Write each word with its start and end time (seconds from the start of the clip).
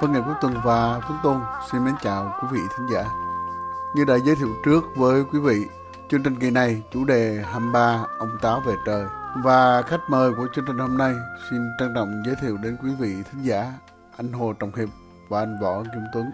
Vân 0.00 0.12
Ngày 0.12 0.22
Quốc 0.26 0.36
Tuần 0.40 0.54
và 0.64 1.00
Tuấn 1.08 1.18
Tôn 1.22 1.40
xin 1.72 1.84
mến 1.84 1.94
chào 2.02 2.38
quý 2.42 2.48
vị 2.52 2.60
thính 2.76 2.86
giả. 2.92 3.04
Như 3.94 4.04
đã 4.04 4.14
giới 4.24 4.36
thiệu 4.36 4.48
trước 4.64 4.84
với 4.96 5.24
quý 5.32 5.38
vị, 5.38 5.66
chương 6.10 6.22
trình 6.22 6.36
kỳ 6.40 6.50
này 6.50 6.82
chủ 6.92 7.04
đề 7.04 7.42
23 7.44 8.04
ông 8.18 8.38
táo 8.42 8.62
về 8.66 8.74
trời 8.86 9.06
và 9.44 9.82
khách 9.82 10.00
mời 10.08 10.32
của 10.32 10.48
chương 10.54 10.64
trình 10.66 10.78
hôm 10.78 10.98
nay 10.98 11.14
xin 11.50 11.60
trân 11.78 11.94
trọng 11.94 12.22
giới 12.26 12.34
thiệu 12.42 12.56
đến 12.56 12.76
quý 12.82 12.90
vị 12.98 13.14
thính 13.30 13.42
giả 13.42 13.72
anh 14.16 14.32
Hồ 14.32 14.52
Trọng 14.52 14.74
Hiệp 14.76 14.88
và 15.28 15.40
anh 15.40 15.58
Võ 15.60 15.82
Kim 15.82 16.02
Tuấn. 16.12 16.30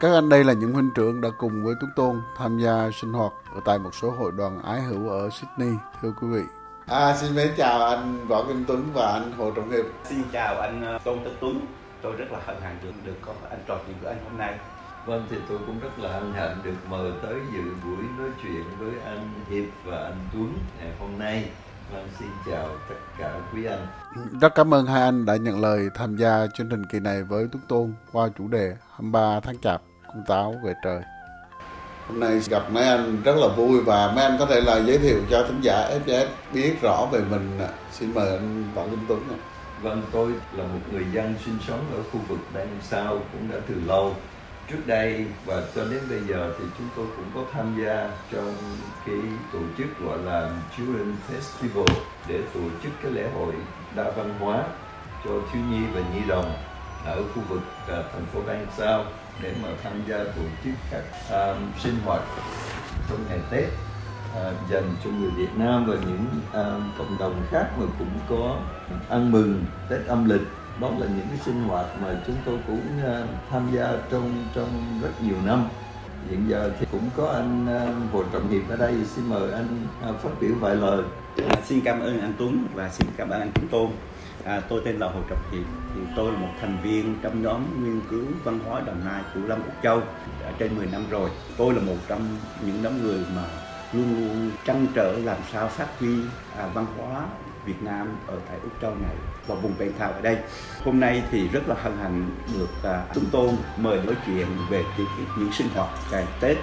Các 0.00 0.12
anh 0.12 0.28
đây 0.28 0.44
là 0.44 0.52
những 0.52 0.72
huynh 0.72 0.90
trưởng 0.94 1.20
đã 1.20 1.28
cùng 1.38 1.64
với 1.64 1.74
Tuấn 1.80 1.90
Tôn 1.96 2.20
tham 2.36 2.58
gia 2.58 2.90
sinh 3.00 3.12
hoạt 3.12 3.32
ở 3.54 3.60
tại 3.64 3.78
một 3.78 3.94
số 3.94 4.10
hội 4.10 4.32
đoàn 4.36 4.62
ái 4.62 4.80
hữu 4.80 5.08
ở 5.08 5.30
Sydney, 5.30 5.74
thưa 6.02 6.12
quý 6.20 6.28
vị. 6.28 6.42
À, 6.86 7.16
xin 7.16 7.34
mến 7.34 7.48
chào 7.56 7.84
anh 7.84 8.26
Võ 8.28 8.44
Kim 8.44 8.64
Tuấn 8.68 8.84
và 8.94 9.12
anh 9.12 9.32
Hồ 9.32 9.50
Trọng 9.50 9.70
Hiệp. 9.70 9.84
Xin 10.04 10.22
chào 10.32 10.60
anh 10.60 10.82
ờ, 10.84 10.98
Tôn 11.04 11.18
Tất 11.24 11.30
Tuấn. 11.40 11.60
Tôi 12.02 12.12
rất 12.16 12.32
là 12.32 12.38
hân 12.46 12.56
hạnh 12.62 12.76
được 12.82 12.92
được 13.04 13.16
có 13.22 13.32
anh 13.50 13.60
trò 13.66 13.78
chuyện 13.86 13.96
với 14.02 14.12
anh 14.12 14.24
hôm 14.24 14.38
nay. 14.38 14.58
Vâng 15.06 15.26
thì 15.30 15.36
tôi 15.48 15.58
cũng 15.66 15.80
rất 15.80 15.98
là 15.98 16.12
hân 16.12 16.32
hạnh 16.32 16.56
được 16.64 16.74
mời 16.90 17.12
tới 17.22 17.34
dự 17.52 17.62
buổi 17.84 18.04
nói 18.18 18.28
chuyện 18.42 18.64
với 18.78 18.90
anh 19.04 19.30
Hiệp 19.50 19.64
và 19.84 19.96
anh 19.96 20.28
Tuấn 20.32 20.58
ngày 20.78 20.92
hôm 21.00 21.18
nay. 21.18 21.50
Vâng 21.92 22.08
xin 22.18 22.28
chào 22.46 22.68
tất 22.88 22.94
cả 23.18 23.40
quý 23.54 23.64
anh. 23.64 23.86
Rất 24.40 24.54
cảm 24.54 24.74
ơn 24.74 24.86
hai 24.86 25.02
anh 25.02 25.24
đã 25.24 25.36
nhận 25.36 25.60
lời 25.60 25.88
tham 25.94 26.16
gia 26.16 26.46
chương 26.54 26.68
trình 26.68 26.86
kỳ 26.92 27.00
này 27.00 27.22
với 27.22 27.46
Tuấn 27.52 27.62
Tôn 27.68 27.94
qua 28.12 28.28
chủ 28.38 28.48
đề 28.48 28.76
23 28.96 29.40
tháng 29.40 29.58
Chạp, 29.58 29.82
con 30.06 30.24
táo 30.28 30.54
về 30.64 30.74
trời. 30.84 31.00
Hôm 32.08 32.20
nay 32.20 32.40
gặp 32.48 32.62
mấy 32.70 32.88
anh 32.88 33.22
rất 33.24 33.36
là 33.36 33.48
vui 33.48 33.80
và 33.80 34.12
mấy 34.16 34.24
anh 34.24 34.36
có 34.38 34.46
thể 34.46 34.60
là 34.60 34.80
giới 34.80 34.98
thiệu 34.98 35.18
cho 35.30 35.44
thính 35.48 35.60
giả 35.60 35.90
FS 36.06 36.26
biết 36.52 36.82
rõ 36.82 37.06
về 37.12 37.20
mình. 37.30 37.60
Xin 37.92 38.14
mời 38.14 38.28
anh 38.30 38.64
Võ 38.74 38.84
Kim 38.84 39.04
Tuấn. 39.08 39.20
Vâng, 39.82 40.02
tôi 40.12 40.32
là 40.52 40.64
một 40.64 40.80
người 40.92 41.04
dân 41.12 41.34
sinh 41.44 41.58
sống 41.66 41.84
ở 41.96 42.02
khu 42.12 42.20
vực 42.28 42.38
Đan 42.54 42.68
Sao 42.82 43.18
cũng 43.32 43.50
đã 43.52 43.56
từ 43.68 43.74
lâu. 43.86 44.14
Trước 44.70 44.86
đây 44.86 45.26
và 45.46 45.62
cho 45.74 45.84
đến 45.84 46.00
bây 46.10 46.20
giờ 46.20 46.54
thì 46.58 46.64
chúng 46.78 46.88
tôi 46.96 47.06
cũng 47.16 47.24
có 47.34 47.50
tham 47.52 47.80
gia 47.82 48.10
trong 48.32 48.54
cái 49.06 49.16
tổ 49.52 49.58
chức 49.78 49.86
gọi 50.04 50.18
là 50.18 50.50
Children 50.76 51.16
Festival 51.28 51.86
để 52.28 52.40
tổ 52.54 52.60
chức 52.82 52.92
cái 53.02 53.12
lễ 53.12 53.30
hội 53.34 53.54
đa 53.96 54.10
văn 54.10 54.34
hóa 54.38 54.64
cho 55.24 55.30
thiếu 55.52 55.62
nhi 55.70 55.80
và 55.94 56.00
nhi 56.14 56.20
đồng 56.28 56.52
ở 57.04 57.22
khu 57.34 57.42
vực 57.48 57.62
uh, 57.82 57.88
thành 57.88 58.26
phố 58.32 58.40
Đan 58.46 58.66
Sao 58.76 59.04
để 59.42 59.54
mà 59.62 59.68
tham 59.82 60.02
gia 60.08 60.16
tổ 60.18 60.42
chức 60.64 60.74
các 60.90 61.02
uh, 61.26 61.56
sinh 61.78 61.96
hoạt 62.04 62.22
trong 63.08 63.18
ngày 63.28 63.38
Tết 63.50 63.68
uh, 64.32 64.70
dành 64.70 64.94
cho 65.04 65.10
người 65.10 65.30
Việt 65.30 65.56
Nam 65.56 65.84
và 65.86 65.94
những 65.94 66.26
uh, 66.48 66.98
cộng 66.98 67.18
đồng 67.18 67.42
khác 67.50 67.66
mà 67.78 67.86
cũng 67.98 68.18
có 68.28 68.56
ăn 69.08 69.32
mừng 69.32 69.64
Tết 69.88 70.06
âm 70.06 70.28
lịch. 70.28 70.42
Đó 70.80 70.90
là 70.98 71.06
những 71.06 71.26
cái 71.28 71.38
sinh 71.44 71.62
hoạt 71.62 71.86
mà 72.02 72.08
chúng 72.26 72.36
tôi 72.44 72.58
cũng 72.66 72.82
uh, 72.98 73.28
tham 73.50 73.68
gia 73.72 73.92
trong 74.10 74.44
trong 74.54 75.00
rất 75.02 75.22
nhiều 75.22 75.36
năm. 75.44 75.68
Hiện 76.30 76.48
giờ 76.48 76.72
thì 76.80 76.86
cũng 76.92 77.10
có 77.16 77.28
anh 77.28 77.66
uh, 77.66 78.12
Hồ 78.12 78.22
Trọng 78.32 78.48
Hiệp 78.48 78.70
ở 78.70 78.76
đây. 78.76 78.94
Xin 79.04 79.28
mời 79.28 79.52
anh 79.52 79.86
uh, 80.10 80.20
phát 80.20 80.30
biểu 80.40 80.52
vài 80.60 80.76
lời. 80.76 81.02
À, 81.48 81.56
xin 81.64 81.80
cảm 81.80 82.00
ơn 82.00 82.20
anh 82.20 82.32
Tuấn 82.38 82.66
và 82.74 82.88
xin 82.88 83.08
cảm 83.16 83.30
ơn 83.30 83.40
anh 83.40 83.50
Tuấn 83.54 83.68
Tôn. 83.68 83.90
À, 84.44 84.60
tôi 84.68 84.82
tên 84.84 84.98
là 84.98 85.06
Hồ 85.06 85.20
Trọng 85.28 85.38
Hiệp. 85.52 85.66
Thì 85.94 86.00
tôi 86.16 86.32
là 86.32 86.38
một 86.38 86.48
thành 86.60 86.78
viên 86.82 87.14
trong 87.22 87.42
nhóm 87.42 87.84
nghiên 87.84 88.00
cứu 88.10 88.24
văn 88.44 88.58
hóa 88.66 88.80
Đồng 88.86 89.04
Nai 89.04 89.22
của 89.34 89.40
Lâm 89.40 89.62
Úc 89.62 89.74
Châu. 89.82 90.00
Đã 90.40 90.52
trên 90.58 90.76
10 90.76 90.86
năm 90.86 91.02
rồi 91.10 91.30
tôi 91.56 91.74
là 91.74 91.80
một 91.80 91.96
trong 92.08 92.20
những 92.66 92.82
nhóm 92.82 93.02
người 93.02 93.18
mà 93.36 93.42
luôn 93.92 94.14
luôn 94.14 94.50
trăn 94.64 94.86
trở 94.94 95.18
làm 95.18 95.36
sao 95.52 95.68
phát 95.68 95.86
huy 96.00 96.14
à, 96.56 96.66
văn 96.74 96.86
hóa 96.96 97.26
Việt 97.64 97.82
Nam 97.82 98.08
ở 98.26 98.38
tại 98.48 98.58
Úc 98.62 98.72
Châu 98.82 98.90
này 98.90 99.14
và 99.46 99.54
vùng 99.54 99.72
Bèn 99.78 99.92
Thảo 99.98 100.12
ở 100.12 100.20
đây. 100.20 100.36
Hôm 100.84 101.00
nay 101.00 101.22
thì 101.30 101.48
rất 101.48 101.68
là 101.68 101.74
hân 101.82 101.96
hạnh 101.98 102.30
được 102.54 102.90
à, 102.90 103.04
chúng 103.14 103.24
tôi 103.32 103.50
mời 103.76 103.96
nói 104.04 104.14
chuyện 104.26 104.46
về 104.70 104.82
cái, 104.82 105.06
cái, 105.16 105.26
những 105.38 105.52
sinh 105.52 105.68
hoạt 105.74 105.88
ngày 106.12 106.26
Tết 106.40 106.56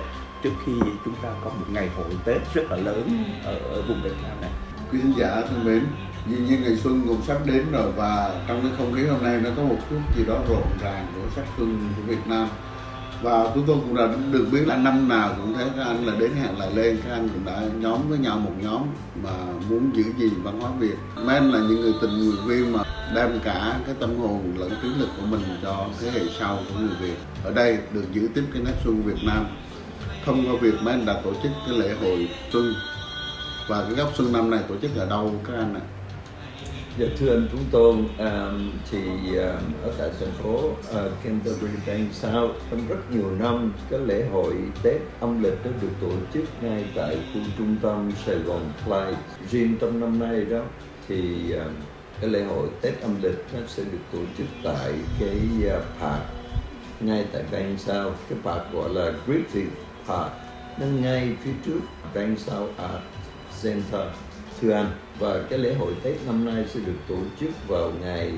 trước 0.43 0.51
khi 0.65 0.73
chúng 1.05 1.15
ta 1.15 1.29
có 1.43 1.49
một 1.49 1.65
ngày 1.69 1.89
hội 1.97 2.05
Tết 2.25 2.53
rất 2.53 2.63
là 2.71 2.77
lớn 2.77 3.25
ở, 3.43 3.57
ở 3.57 3.81
vùng 3.81 4.03
Bèn 4.03 4.13
Thảo 4.23 4.35
này. 4.41 4.51
Quý 4.91 4.99
khán 5.01 5.13
giả 5.17 5.41
thân 5.49 5.65
mến, 5.65 5.85
dường 6.27 6.45
như 6.45 6.57
ngày 6.57 6.75
xuân 6.75 7.01
cũng 7.07 7.21
sắp 7.27 7.37
đến 7.45 7.65
rồi 7.71 7.91
và 7.91 8.41
trong 8.47 8.61
cái 8.61 8.71
không 8.77 8.93
khí 8.93 9.05
hôm 9.05 9.23
nay 9.23 9.41
nó 9.43 9.49
có 9.57 9.63
một 9.63 9.77
chút 9.89 9.99
gì 10.17 10.25
đó 10.25 10.39
rộn 10.49 10.63
ràng 10.81 11.07
của 11.15 11.29
sắc 11.35 11.45
xuân 11.57 11.89
của 11.97 12.03
Việt 12.07 12.27
Nam 12.27 12.47
và 13.25 13.51
chúng 13.55 13.63
tôi 13.67 13.75
cũng 13.75 13.95
đã 13.95 14.07
được 14.31 14.47
biết 14.51 14.67
là 14.67 14.77
năm 14.77 15.09
nào 15.09 15.35
cũng 15.41 15.53
thấy 15.53 15.65
các 15.77 15.83
anh 15.83 16.05
là 16.05 16.13
đến 16.19 16.31
hẹn 16.41 16.59
lại 16.59 16.69
lên, 16.75 16.97
các 17.05 17.13
anh 17.13 17.29
cũng 17.29 17.45
đã 17.45 17.61
nhóm 17.79 18.09
với 18.09 18.19
nhau 18.19 18.39
một 18.39 18.51
nhóm 18.61 18.81
mà 19.23 19.31
muốn 19.69 19.91
giữ 19.95 20.03
gìn 20.17 20.33
văn 20.43 20.59
hóa 20.61 20.71
Việt 20.79 20.95
men 21.25 21.43
là 21.43 21.59
những 21.59 21.81
người 21.81 21.93
tình 22.01 22.11
nguyện 22.11 22.45
viên 22.47 22.73
mà 22.73 22.79
đem 23.15 23.39
cả 23.43 23.79
cái 23.85 23.95
tâm 23.99 24.19
hồn 24.19 24.53
lẫn 24.57 24.71
trí 24.81 24.87
lực 24.99 25.09
của 25.17 25.25
mình 25.25 25.41
cho 25.63 25.85
thế 25.99 26.11
hệ 26.11 26.21
sau 26.39 26.57
của 26.69 26.79
người 26.79 26.95
Việt 27.01 27.15
ở 27.43 27.53
đây 27.53 27.77
được 27.93 28.05
giữ 28.13 28.29
tiếp 28.35 28.43
cái 28.53 28.61
nét 28.65 28.73
xuân 28.83 29.01
Việt 29.01 29.23
Nam 29.25 29.45
thông 30.25 30.45
qua 30.45 30.53
việc 30.61 30.75
men 30.83 31.05
đã 31.05 31.21
tổ 31.23 31.33
chức 31.43 31.51
cái 31.67 31.77
lễ 31.77 31.95
hội 32.01 32.29
xuân 32.53 32.73
và 33.67 33.81
cái 33.81 33.93
góc 33.95 34.11
xuân 34.17 34.33
năm 34.33 34.49
này 34.49 34.59
tổ 34.67 34.75
chức 34.81 34.95
ở 34.95 35.05
đâu, 35.05 35.35
các 35.47 35.53
anh 35.53 35.73
ạ? 35.73 35.81
À? 35.83 35.94
Dạ 36.99 37.05
thưa 37.17 37.29
anh 37.29 37.47
Tuấn 37.51 37.63
Tôn, 37.71 38.07
um, 38.17 38.71
thì 38.91 38.99
um, 39.37 39.83
ở 39.83 39.93
tại 39.97 40.09
thành 40.19 40.31
phố 40.43 40.69
uh, 40.69 41.11
Canterbury 41.23 41.73
Bank 41.87 42.13
South 42.13 42.51
trong 42.71 42.87
rất 42.87 43.11
nhiều 43.11 43.31
năm 43.39 43.73
cái 43.89 43.99
lễ 43.99 44.25
hội 44.31 44.55
Tết 44.83 45.01
âm 45.19 45.43
lịch 45.43 45.65
đã 45.65 45.71
được 45.81 45.89
tổ 46.01 46.11
chức 46.33 46.43
ngay 46.61 46.85
tại 46.95 47.17
khu 47.33 47.39
trung 47.57 47.75
tâm 47.81 48.11
Sài 48.25 48.35
Gòn 48.35 48.61
Clyde. 48.85 49.17
Riêng 49.51 49.77
trong 49.81 49.99
năm 49.99 50.19
nay 50.19 50.45
đó 50.45 50.61
thì 51.07 51.51
um, 51.51 51.73
cái 52.21 52.29
lễ 52.29 52.43
hội 52.43 52.67
Tết 52.81 53.01
âm 53.01 53.21
lịch 53.21 53.45
nó 53.53 53.59
sẽ 53.67 53.83
được 53.83 53.99
tổ 54.11 54.19
chức 54.37 54.47
tại 54.63 54.93
cái 55.19 55.39
uh, 55.67 55.83
park 56.01 56.23
ngay 56.99 57.25
tại 57.31 57.43
Bank 57.51 57.79
South. 57.79 58.15
Cái 58.29 58.39
park 58.43 58.73
gọi 58.73 58.89
là 58.93 59.13
Griffith 59.27 59.69
Park. 60.07 60.31
Nó 60.79 60.85
ngay 60.85 61.35
phía 61.43 61.53
trước 61.65 61.79
Bank 62.15 62.39
South 62.39 62.77
Art 62.77 63.03
Center 63.63 64.07
thưa 64.61 64.71
anh 64.71 64.91
và 65.19 65.41
cái 65.49 65.59
lễ 65.59 65.73
hội 65.73 65.93
Tết 66.03 66.15
năm 66.25 66.45
nay 66.45 66.65
sẽ 66.73 66.79
được 66.85 66.97
tổ 67.07 67.17
chức 67.39 67.67
vào 67.67 67.91
ngày 68.01 68.33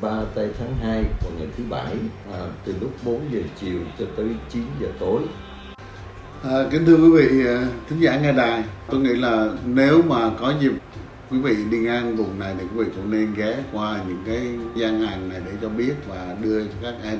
3 0.00 0.10
tây 0.34 0.48
tháng 0.58 0.74
2 0.82 1.02
vào 1.02 1.32
ngày 1.38 1.48
thứ 1.56 1.64
bảy 1.70 1.94
à, 2.32 2.40
từ 2.64 2.74
lúc 2.80 2.90
4 3.04 3.20
giờ 3.32 3.40
chiều 3.60 3.78
cho 3.98 4.04
tới 4.16 4.26
9 4.50 4.62
giờ 4.80 4.88
tối. 5.00 5.22
À, 6.42 6.64
kính 6.70 6.86
thưa 6.86 6.96
quý 6.96 7.10
vị 7.10 7.46
à, 7.46 7.66
thính 7.88 8.00
giả 8.00 8.18
nghe 8.20 8.32
đài, 8.32 8.64
tôi 8.90 9.00
nghĩ 9.00 9.14
là 9.14 9.48
nếu 9.64 10.02
mà 10.02 10.30
có 10.40 10.54
dịp 10.60 10.72
quý 11.30 11.38
vị 11.38 11.56
đi 11.70 11.78
ngang 11.78 12.16
vùng 12.16 12.38
này 12.38 12.54
thì 12.58 12.64
quý 12.64 12.84
vị 12.84 12.90
cũng 12.96 13.10
nên 13.10 13.34
ghé 13.34 13.56
qua 13.72 14.00
những 14.08 14.22
cái 14.26 14.40
gian 14.74 15.00
hàng 15.00 15.28
này 15.28 15.40
để 15.46 15.52
cho 15.62 15.68
biết 15.68 15.94
và 16.08 16.36
đưa 16.42 16.64
các 16.82 16.94
em 17.02 17.18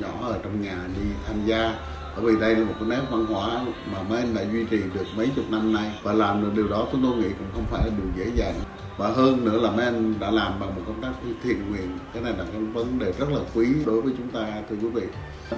nhỏ 0.00 0.12
ở 0.22 0.38
trong 0.42 0.62
nhà 0.62 0.76
đi 0.96 1.08
tham 1.26 1.36
gia 1.46 1.74
bởi 2.16 2.24
vì 2.24 2.40
đây 2.40 2.56
là 2.56 2.64
một 2.64 2.74
cái 2.80 2.88
nét 2.88 3.00
văn 3.10 3.26
hóa 3.26 3.60
mà 3.92 4.02
mấy 4.08 4.18
anh 4.18 4.34
đã 4.34 4.42
duy 4.52 4.64
trì 4.64 4.80
được 4.94 5.06
mấy 5.16 5.30
chục 5.36 5.44
năm 5.50 5.72
nay. 5.72 5.90
Và 6.02 6.12
làm 6.12 6.42
được 6.42 6.50
điều 6.54 6.68
đó, 6.68 6.86
chúng 6.92 7.02
tôi 7.02 7.16
nghĩ 7.16 7.28
cũng 7.38 7.48
không 7.54 7.64
phải 7.70 7.82
là 7.86 7.92
điều 7.96 8.24
dễ 8.24 8.32
dàng. 8.36 8.54
Và 8.96 9.08
hơn 9.08 9.44
nữa 9.44 9.60
là 9.60 9.70
mấy 9.70 9.84
anh 9.84 10.14
đã 10.20 10.30
làm 10.30 10.60
bằng 10.60 10.74
một 10.74 10.82
công 10.86 11.02
tác 11.02 11.12
thiện 11.42 11.70
nguyện. 11.70 11.98
Cái 12.14 12.22
này 12.22 12.32
là 12.38 12.44
cái 12.52 12.60
vấn 12.60 12.98
đề 12.98 13.12
rất 13.18 13.28
là 13.30 13.40
quý 13.54 13.68
đối 13.86 14.00
với 14.00 14.12
chúng 14.18 14.28
ta, 14.28 14.46
thưa 14.70 14.76
quý 14.82 14.88
vị. 14.88 15.02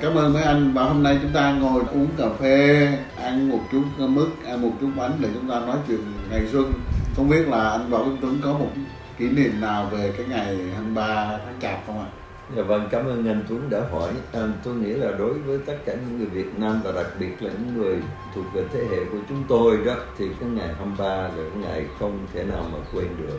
Cảm 0.01 0.15
ơn 0.15 0.33
mấy 0.33 0.43
anh. 0.43 0.73
Và 0.75 0.85
hôm 0.85 1.03
nay 1.03 1.19
chúng 1.23 1.33
ta 1.33 1.53
ngồi 1.53 1.83
uống 1.93 2.09
cà 2.19 2.29
phê, 2.41 2.89
ăn 3.17 3.49
một 3.49 3.61
chút 3.73 3.83
mứt, 3.99 4.29
ăn 4.47 4.63
một 4.63 4.73
chút 4.81 4.91
bánh 4.97 5.13
để 5.19 5.29
chúng 5.35 5.51
ta 5.51 5.61
nói 5.61 5.77
chuyện 5.89 6.01
ngày 6.31 6.47
xuân. 6.53 6.73
Không 7.17 7.29
biết 7.29 7.49
là 7.49 7.71
anh 7.71 7.91
võ 7.91 7.99
Văn 7.99 8.17
Tuấn 8.21 8.39
có 8.43 8.53
một 8.53 8.71
kỷ 9.19 9.29
niệm 9.29 9.61
nào 9.61 9.89
về 9.93 10.13
cái 10.17 10.27
ngày 10.29 10.57
23 10.75 11.39
tháng 11.45 11.55
chạp 11.61 11.87
không 11.87 11.99
ạ? 11.99 12.07
À? 12.13 12.24
Dạ 12.57 12.63
vâng, 12.63 12.89
cảm 12.91 13.07
ơn 13.07 13.29
anh 13.29 13.45
Tuấn 13.49 13.71
đã 13.71 13.81
hỏi. 13.91 14.13
À, 14.33 14.41
tôi 14.65 14.75
nghĩ 14.75 14.93
là 14.93 15.11
đối 15.19 15.33
với 15.33 15.59
tất 15.67 15.77
cả 15.87 15.95
những 15.95 16.19
người 16.19 16.27
Việt 16.27 16.59
Nam 16.59 16.81
và 16.85 16.93
đặc 16.93 17.07
biệt 17.19 17.43
là 17.43 17.51
những 17.51 17.77
người 17.77 17.97
thuộc 18.35 18.45
về 18.55 18.65
thế 18.73 18.81
hệ 18.91 19.05
của 19.13 19.19
chúng 19.29 19.45
tôi 19.49 19.79
đó 19.87 19.95
thì 20.19 20.29
cái 20.41 20.49
ngày 20.49 20.69
23 20.79 21.05
là 21.07 21.29
cái 21.37 21.63
ngày 21.63 21.85
không 21.99 22.27
thể 22.33 22.45
nào 22.45 22.65
mà 22.73 22.79
quên 22.93 23.09
được. 23.19 23.39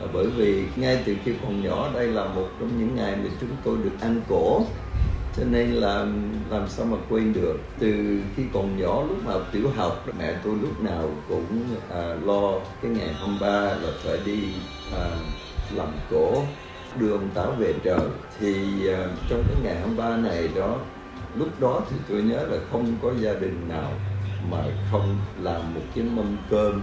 À, 0.00 0.06
bởi 0.12 0.26
vì 0.26 0.64
ngay 0.76 1.02
từ 1.06 1.14
khi 1.24 1.32
còn 1.42 1.62
nhỏ 1.62 1.90
đây 1.94 2.06
là 2.06 2.24
một 2.24 2.48
trong 2.60 2.70
những 2.78 2.96
ngày 2.96 3.16
mà 3.16 3.30
chúng 3.40 3.50
tôi 3.64 3.76
được 3.84 4.00
ăn 4.00 4.20
cổ 4.28 4.62
cho 5.36 5.44
nên 5.50 5.72
là 5.72 6.06
làm 6.50 6.68
sao 6.68 6.86
mà 6.86 6.96
quên 7.08 7.32
được 7.32 7.56
từ 7.78 8.20
khi 8.36 8.42
còn 8.52 8.80
nhỏ 8.80 9.04
lúc 9.08 9.26
nào 9.26 9.40
tiểu 9.52 9.70
học 9.76 10.06
mẹ 10.18 10.34
tôi 10.44 10.54
lúc 10.62 10.82
nào 10.82 11.10
cũng 11.28 11.64
à, 11.90 12.14
lo 12.24 12.52
cái 12.82 12.90
ngày 12.90 13.14
23 13.14 13.48
là 13.50 13.92
phải 14.04 14.18
đi 14.24 14.38
à, 14.94 15.10
làm 15.74 15.88
cổ 16.10 16.42
đường 16.96 17.28
Táo 17.34 17.52
về 17.58 17.74
trời 17.84 18.00
thì 18.40 18.54
uh, 18.88 19.10
trong 19.30 19.42
cái 19.48 19.56
ngày 19.62 19.74
23 19.74 20.16
này 20.16 20.48
đó 20.56 20.76
lúc 21.34 21.60
đó 21.60 21.82
thì 21.90 21.96
tôi 22.08 22.22
nhớ 22.22 22.46
là 22.50 22.58
không 22.72 22.96
có 23.02 23.12
gia 23.20 23.34
đình 23.34 23.68
nào 23.68 23.92
mà 24.50 24.58
không 24.90 25.16
làm 25.42 25.74
một 25.74 25.80
cái 25.94 26.04
mâm 26.04 26.36
cơm 26.50 26.82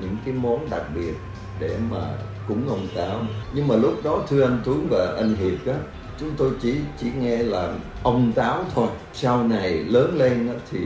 những 0.00 0.16
cái 0.24 0.34
món 0.34 0.70
đặc 0.70 0.82
biệt 0.94 1.14
để 1.60 1.76
mà 1.90 2.12
cúng 2.48 2.68
ông 2.68 2.86
Táo. 2.96 3.20
Nhưng 3.54 3.68
mà 3.68 3.76
lúc 3.76 4.04
đó 4.04 4.24
thưa 4.28 4.42
anh 4.42 4.60
Tuấn 4.64 4.86
và 4.90 5.14
anh 5.16 5.34
Hiệp 5.34 5.66
đó 5.66 5.72
chúng 6.20 6.30
tôi 6.36 6.50
chỉ 6.62 6.74
chỉ 7.00 7.06
nghe 7.20 7.36
là 7.36 7.74
ông 8.02 8.32
Táo 8.32 8.64
thôi. 8.74 8.88
Sau 9.12 9.44
này 9.44 9.70
lớn 9.70 10.18
lên 10.18 10.46
đó 10.46 10.52
thì 10.70 10.78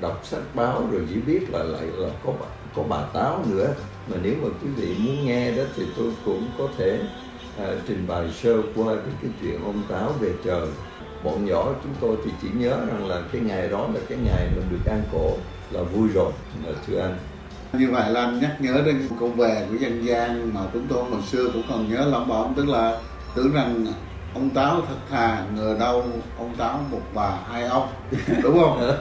đọc 0.00 0.20
sách 0.24 0.42
báo 0.54 0.82
rồi 0.90 1.02
chỉ 1.08 1.20
biết 1.20 1.50
là 1.50 1.62
lại 1.62 1.86
là 1.96 2.08
có 2.24 2.32
có 2.74 2.82
bà 2.88 3.02
Táo 3.12 3.44
nữa. 3.50 3.74
Mà 4.10 4.16
nếu 4.22 4.34
mà 4.42 4.48
quý 4.62 4.68
vị 4.76 4.94
muốn 4.98 5.26
nghe 5.26 5.52
đó 5.56 5.62
thì 5.76 5.82
tôi 5.96 6.12
cũng 6.24 6.48
có 6.58 6.68
thể 6.78 6.98
à, 7.58 7.66
trình 7.86 8.04
bày 8.08 8.30
sơ 8.42 8.62
qua 8.74 8.94
cái, 8.94 9.14
cái 9.22 9.30
chuyện 9.40 9.64
ông 9.64 9.82
táo 9.88 10.12
về 10.20 10.32
trời. 10.44 10.66
Bọn 11.24 11.44
nhỏ 11.44 11.72
chúng 11.82 11.92
tôi 12.00 12.16
thì 12.24 12.30
chỉ 12.42 12.48
nhớ 12.54 12.78
rằng 12.86 13.06
là 13.06 13.22
cái 13.32 13.40
ngày 13.40 13.68
đó 13.68 13.88
là 13.94 14.00
cái 14.08 14.18
ngày 14.24 14.48
mình 14.56 14.68
được 14.70 14.90
ăn 14.90 15.02
cổ 15.12 15.30
là 15.70 15.82
vui 15.82 16.08
rồi 16.08 16.32
là 16.66 16.72
thưa 16.86 17.00
anh 17.00 17.18
như 17.72 17.90
vậy 17.90 18.10
là 18.10 18.30
nhắc 18.30 18.56
nhớ 18.60 18.82
đến 18.86 19.08
câu 19.20 19.28
về 19.28 19.66
của 19.70 19.76
dân 19.76 20.06
gian 20.06 20.54
mà 20.54 20.60
chúng 20.72 20.86
tôi 20.88 21.04
hồi 21.04 21.20
xưa 21.22 21.50
cũng 21.52 21.62
còn 21.68 21.90
nhớ 21.90 22.04
lắm 22.04 22.28
bỏng 22.28 22.54
tức 22.56 22.68
là 22.68 23.00
tưởng 23.34 23.52
rằng 23.52 23.86
ông 24.36 24.50
táo 24.50 24.82
thật 24.88 24.96
thà 25.10 25.44
ngờ 25.54 25.76
đâu 25.80 26.04
ông 26.38 26.54
táo 26.58 26.80
một 26.90 27.00
bà 27.14 27.30
hai 27.50 27.64
ông 27.64 27.88
đúng 28.42 28.58
không? 28.58 28.98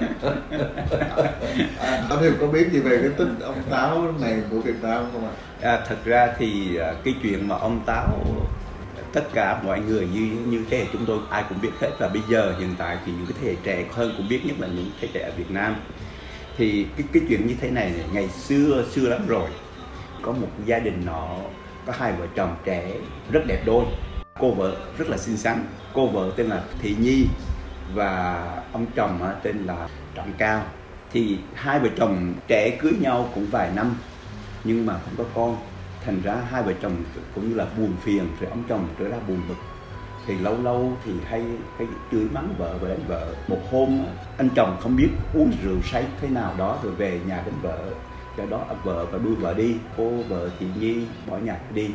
À, 1.79 2.03
anh 2.09 2.33
có 2.41 2.47
biết 2.47 2.71
gì 2.71 2.79
về 2.79 2.97
cái 3.01 3.09
tích 3.17 3.27
ông 3.41 3.61
táo 3.69 4.13
này 4.21 4.41
của 4.51 4.59
việt 4.59 4.83
nam 4.83 5.05
không 5.13 5.25
ạ? 5.25 5.31
À, 5.61 5.83
thật 5.87 5.95
ra 6.05 6.33
thì 6.37 6.77
à, 6.77 6.93
cái 7.03 7.15
chuyện 7.23 7.47
mà 7.47 7.55
ông 7.55 7.81
táo 7.85 8.17
tất 9.13 9.23
cả 9.33 9.61
mọi 9.63 9.79
người 9.79 10.07
như 10.13 10.31
như 10.45 10.65
thế 10.69 10.77
hệ 10.77 10.85
chúng 10.93 11.05
tôi 11.05 11.19
ai 11.29 11.43
cũng 11.49 11.61
biết 11.61 11.71
hết. 11.81 11.89
Và 11.99 12.07
bây 12.07 12.21
giờ 12.29 12.53
hiện 12.59 12.75
tại 12.77 12.97
thì 13.05 13.11
những 13.11 13.25
cái 13.25 13.37
thế 13.41 13.49
hệ 13.49 13.55
trẻ 13.63 13.85
hơn 13.91 14.13
cũng 14.17 14.29
biết 14.29 14.41
nhất 14.45 14.55
là 14.59 14.67
những 14.67 14.91
thế 15.01 15.07
hệ 15.13 15.21
ở 15.21 15.31
Việt 15.37 15.51
Nam. 15.51 15.75
Thì 16.57 16.85
cái 16.97 17.07
cái 17.13 17.23
chuyện 17.29 17.47
như 17.47 17.55
thế 17.61 17.69
này, 17.69 17.89
này 17.89 18.05
ngày 18.13 18.29
xưa 18.29 18.83
xưa 18.91 19.09
lắm 19.09 19.27
rồi 19.27 19.49
có 20.21 20.31
một 20.31 20.47
gia 20.65 20.79
đình 20.79 21.01
nó 21.05 21.27
có 21.85 21.93
hai 21.97 22.11
vợ 22.11 22.25
chồng 22.35 22.55
trẻ 22.65 22.91
rất 23.31 23.41
đẹp 23.47 23.61
đôi 23.65 23.85
cô 24.39 24.51
vợ 24.51 24.75
rất 24.97 25.09
là 25.09 25.17
xinh 25.17 25.37
xắn. 25.37 25.63
Cô 25.93 26.07
vợ 26.07 26.31
tên 26.35 26.47
là 26.47 26.63
thị 26.81 26.95
nhi 26.99 27.25
và 27.93 28.43
ông 28.71 28.85
chồng 28.95 29.19
tên 29.43 29.57
là 29.57 29.89
trọng 30.15 30.33
cao. 30.37 30.63
Thì 31.11 31.37
hai 31.53 31.79
vợ 31.79 31.89
chồng 31.97 32.33
trẻ 32.47 32.77
cưới 32.81 32.93
nhau 33.01 33.29
cũng 33.35 33.45
vài 33.51 33.71
năm, 33.75 33.95
nhưng 34.63 34.85
mà 34.85 34.93
không 34.93 35.13
có 35.17 35.23
con. 35.35 35.57
Thành 36.05 36.21
ra 36.21 36.35
hai 36.51 36.63
vợ 36.63 36.73
chồng 36.81 36.95
cũng 37.35 37.49
như 37.49 37.55
là 37.55 37.65
buồn 37.77 37.93
phiền, 38.01 38.27
rồi 38.39 38.49
ông 38.49 38.63
chồng 38.69 38.87
trở 38.99 39.07
ra 39.07 39.17
buồn 39.27 39.41
bực. 39.49 39.55
Thì 40.27 40.37
lâu 40.37 40.61
lâu 40.61 40.97
thì 41.05 41.11
hay 41.25 41.43
cái 41.77 41.87
chửi 42.11 42.25
mắng 42.33 42.55
vợ 42.57 42.77
và 42.81 42.89
đánh 42.89 43.03
vợ. 43.07 43.33
Một 43.47 43.59
hôm 43.71 44.05
anh 44.37 44.49
chồng 44.55 44.77
không 44.81 44.95
biết 44.95 45.09
uống 45.33 45.51
rượu 45.63 45.77
say 45.91 46.05
thế 46.21 46.27
nào 46.27 46.53
đó 46.57 46.79
rồi 46.83 46.93
về 46.93 47.19
nhà 47.27 47.43
đánh 47.45 47.61
vợ. 47.61 47.79
Do 48.37 48.45
đó 48.49 48.65
vợ 48.83 49.05
và 49.05 49.17
đuôi 49.23 49.35
vợ 49.35 49.53
đi. 49.53 49.75
Cô 49.97 50.09
vợ 50.29 50.49
thị 50.59 50.65
nhi 50.79 51.05
bỏ 51.27 51.37
nhà 51.37 51.59
đi 51.73 51.89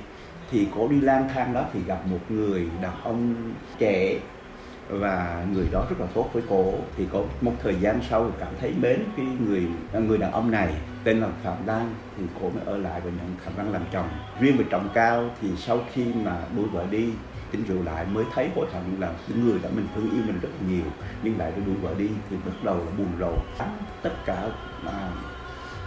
thì 0.50 0.68
cô 0.74 0.88
đi 0.88 1.00
lang 1.00 1.28
thang 1.34 1.54
đó 1.54 1.64
thì 1.72 1.80
gặp 1.86 2.06
một 2.06 2.18
người 2.28 2.68
đàn 2.82 3.02
ông 3.04 3.34
trẻ 3.78 4.18
và 4.88 5.44
người 5.54 5.66
đó 5.72 5.86
rất 5.90 6.00
là 6.00 6.06
tốt 6.14 6.30
với 6.32 6.42
cô 6.48 6.74
thì 6.96 7.06
có 7.12 7.22
một 7.40 7.52
thời 7.62 7.74
gian 7.80 8.00
sau 8.10 8.30
cảm 8.40 8.48
thấy 8.60 8.74
mến 8.80 9.04
cái 9.16 9.26
người 9.46 9.66
người 9.92 10.18
đàn 10.18 10.32
ông 10.32 10.50
này, 10.50 10.74
tên 11.04 11.20
là 11.20 11.28
phạm 11.42 11.56
đan. 11.66 11.94
Thì 12.18 12.24
cô 12.40 12.50
mới 12.50 12.64
ở 12.64 12.76
lại 12.76 13.00
và 13.04 13.10
nhận 13.10 13.36
phạm 13.44 13.54
đăng 13.56 13.72
làm 13.72 13.82
chồng. 13.92 14.08
Riêng 14.40 14.56
về 14.56 14.64
trọng 14.70 14.88
cao 14.94 15.30
thì 15.40 15.48
sau 15.56 15.78
khi 15.92 16.04
mà 16.24 16.36
đuổi 16.56 16.66
vợ 16.72 16.86
đi 16.90 17.08
tính 17.50 17.64
rượu 17.68 17.82
lại 17.82 18.06
mới 18.06 18.24
thấy 18.34 18.48
hối 18.56 18.66
hận 18.72 18.82
là 19.00 19.12
những 19.28 19.44
người 19.44 19.58
đã 19.62 19.68
mình 19.74 19.86
thương 19.94 20.10
yêu 20.10 20.22
mình 20.26 20.40
rất 20.42 20.48
nhiều, 20.68 20.84
nhưng 21.22 21.38
lại 21.38 21.52
đuổi 21.66 21.74
vợ 21.82 21.94
đi 21.98 22.08
thì 22.30 22.36
bắt 22.46 22.52
đầu 22.62 22.76
là 22.76 22.90
buồn 22.98 23.08
rầu. 23.20 23.38
Tất 24.02 24.12
cả 24.24 24.48
mà 24.84 24.92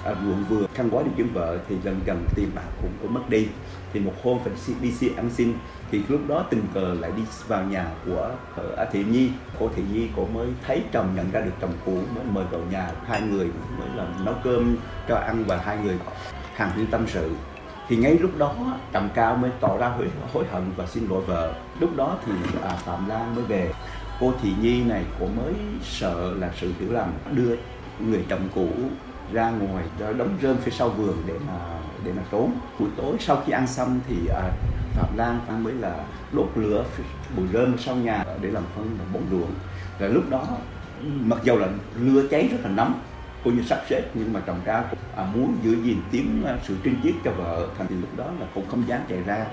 à, 0.03 0.15
ruộng 0.23 0.43
vừa 0.49 0.67
khăn 0.73 0.89
gói 0.89 1.03
đi 1.03 1.09
kiếm 1.17 1.29
vợ 1.33 1.57
thì 1.69 1.75
dần 1.83 1.99
dần 2.05 2.25
tiền 2.35 2.49
bạc 2.55 2.67
cũng 2.81 2.91
có 3.03 3.09
mất 3.09 3.29
đi. 3.29 3.47
Thì 3.93 3.99
một 3.99 4.13
hôm 4.23 4.37
phải 4.43 4.53
đi 4.81 4.91
xin 4.91 5.15
ăn 5.15 5.29
xin 5.29 5.53
thì 5.91 6.01
lúc 6.07 6.21
đó 6.27 6.45
tình 6.49 6.63
cờ 6.73 6.93
lại 6.99 7.11
đi 7.17 7.23
vào 7.47 7.63
nhà 7.63 7.87
của 8.05 8.29
ờ, 8.55 8.63
ở 8.75 8.85
thị 8.91 9.03
nhi. 9.03 9.29
Cô 9.59 9.69
thị 9.75 9.83
nhi 9.93 10.07
cô 10.15 10.27
mới 10.33 10.47
thấy 10.67 10.83
chồng 10.91 11.15
nhận 11.15 11.31
ra 11.31 11.41
được 11.41 11.51
chồng 11.61 11.73
cũ 11.85 11.91
mới 12.15 12.23
mời 12.31 12.45
vào 12.51 12.61
nhà 12.71 12.91
hai 13.05 13.21
người 13.21 13.49
mới 13.79 13.87
làm 13.95 14.25
nấu 14.25 14.35
cơm 14.43 14.75
cho 15.07 15.15
ăn 15.15 15.43
và 15.47 15.57
hai 15.57 15.77
người 15.77 15.97
hàng 16.55 16.71
huyên 16.75 16.87
tâm 16.87 17.05
sự. 17.07 17.31
Thì 17.87 17.95
ngay 17.95 18.17
lúc 18.19 18.37
đó 18.37 18.55
trầm 18.93 19.09
cao 19.13 19.35
mới 19.35 19.51
tỏ 19.59 19.77
ra 19.77 19.87
hối, 19.87 20.07
hối 20.33 20.43
hận 20.51 20.63
và 20.75 20.85
xin 20.85 21.07
lỗi 21.09 21.21
vợ. 21.21 21.53
Lúc 21.79 21.95
đó 21.95 22.17
thì 22.25 22.31
à, 22.63 22.69
phạm 22.69 23.09
lan 23.09 23.35
mới 23.35 23.43
về. 23.43 23.73
Cô 24.19 24.33
thị 24.41 24.49
nhi 24.61 24.83
này 24.83 25.03
cô 25.19 25.25
mới 25.25 25.53
sợ 25.81 26.33
là 26.39 26.51
sự 26.61 26.71
hiểu 26.79 26.91
lầm 26.91 27.11
đưa 27.31 27.55
người 27.99 28.25
chồng 28.29 28.49
cũ 28.55 28.69
ra 29.33 29.49
ngoài 29.49 29.85
đóng 30.17 30.37
rơm 30.41 30.57
phía 30.57 30.71
sau 30.71 30.89
vườn 30.89 31.23
để 31.25 31.33
mà 31.47 31.59
để 32.05 32.11
mà 32.15 32.21
trốn. 32.31 32.51
Buổi 32.79 32.89
tối 32.97 33.15
sau 33.19 33.43
khi 33.45 33.51
ăn 33.51 33.67
xong 33.67 33.99
thì 34.07 34.15
à, 34.27 34.41
phạm 34.93 35.17
lan 35.17 35.39
phan 35.47 35.63
mới 35.63 35.73
là 35.73 36.05
đốt 36.31 36.47
lửa 36.55 36.85
bụi 37.37 37.45
rơm 37.53 37.77
sau 37.77 37.95
nhà 37.95 38.25
để 38.41 38.51
làm 38.51 38.63
phân 38.75 38.97
bón 39.13 39.23
ruộng 39.31 39.51
rồi 39.99 40.09
lúc 40.09 40.29
đó 40.29 40.47
mặc 41.03 41.39
dầu 41.43 41.57
là 41.57 41.67
lửa 41.99 42.23
cháy 42.31 42.47
rất 42.51 42.57
là 42.63 42.69
nóng 42.69 43.01
cô 43.43 43.51
như 43.51 43.63
sắp 43.63 43.81
xếp 43.89 44.01
nhưng 44.13 44.33
mà 44.33 44.39
chồng 44.47 44.59
ra 44.65 44.83
à, 45.15 45.27
muốn 45.35 45.57
giữ 45.63 45.77
gìn 45.83 45.97
tiếng 46.11 46.43
à, 46.45 46.57
sự 46.63 46.75
trinh 46.83 46.95
tiết 47.03 47.15
cho 47.23 47.31
vợ. 47.31 47.67
Thành 47.77 47.87
thì 47.89 47.95
lúc 47.95 48.17
đó 48.17 48.25
là 48.39 48.45
cũng 48.55 48.65
không 48.69 48.83
dám 48.87 49.01
chạy 49.09 49.23
ra. 49.25 49.45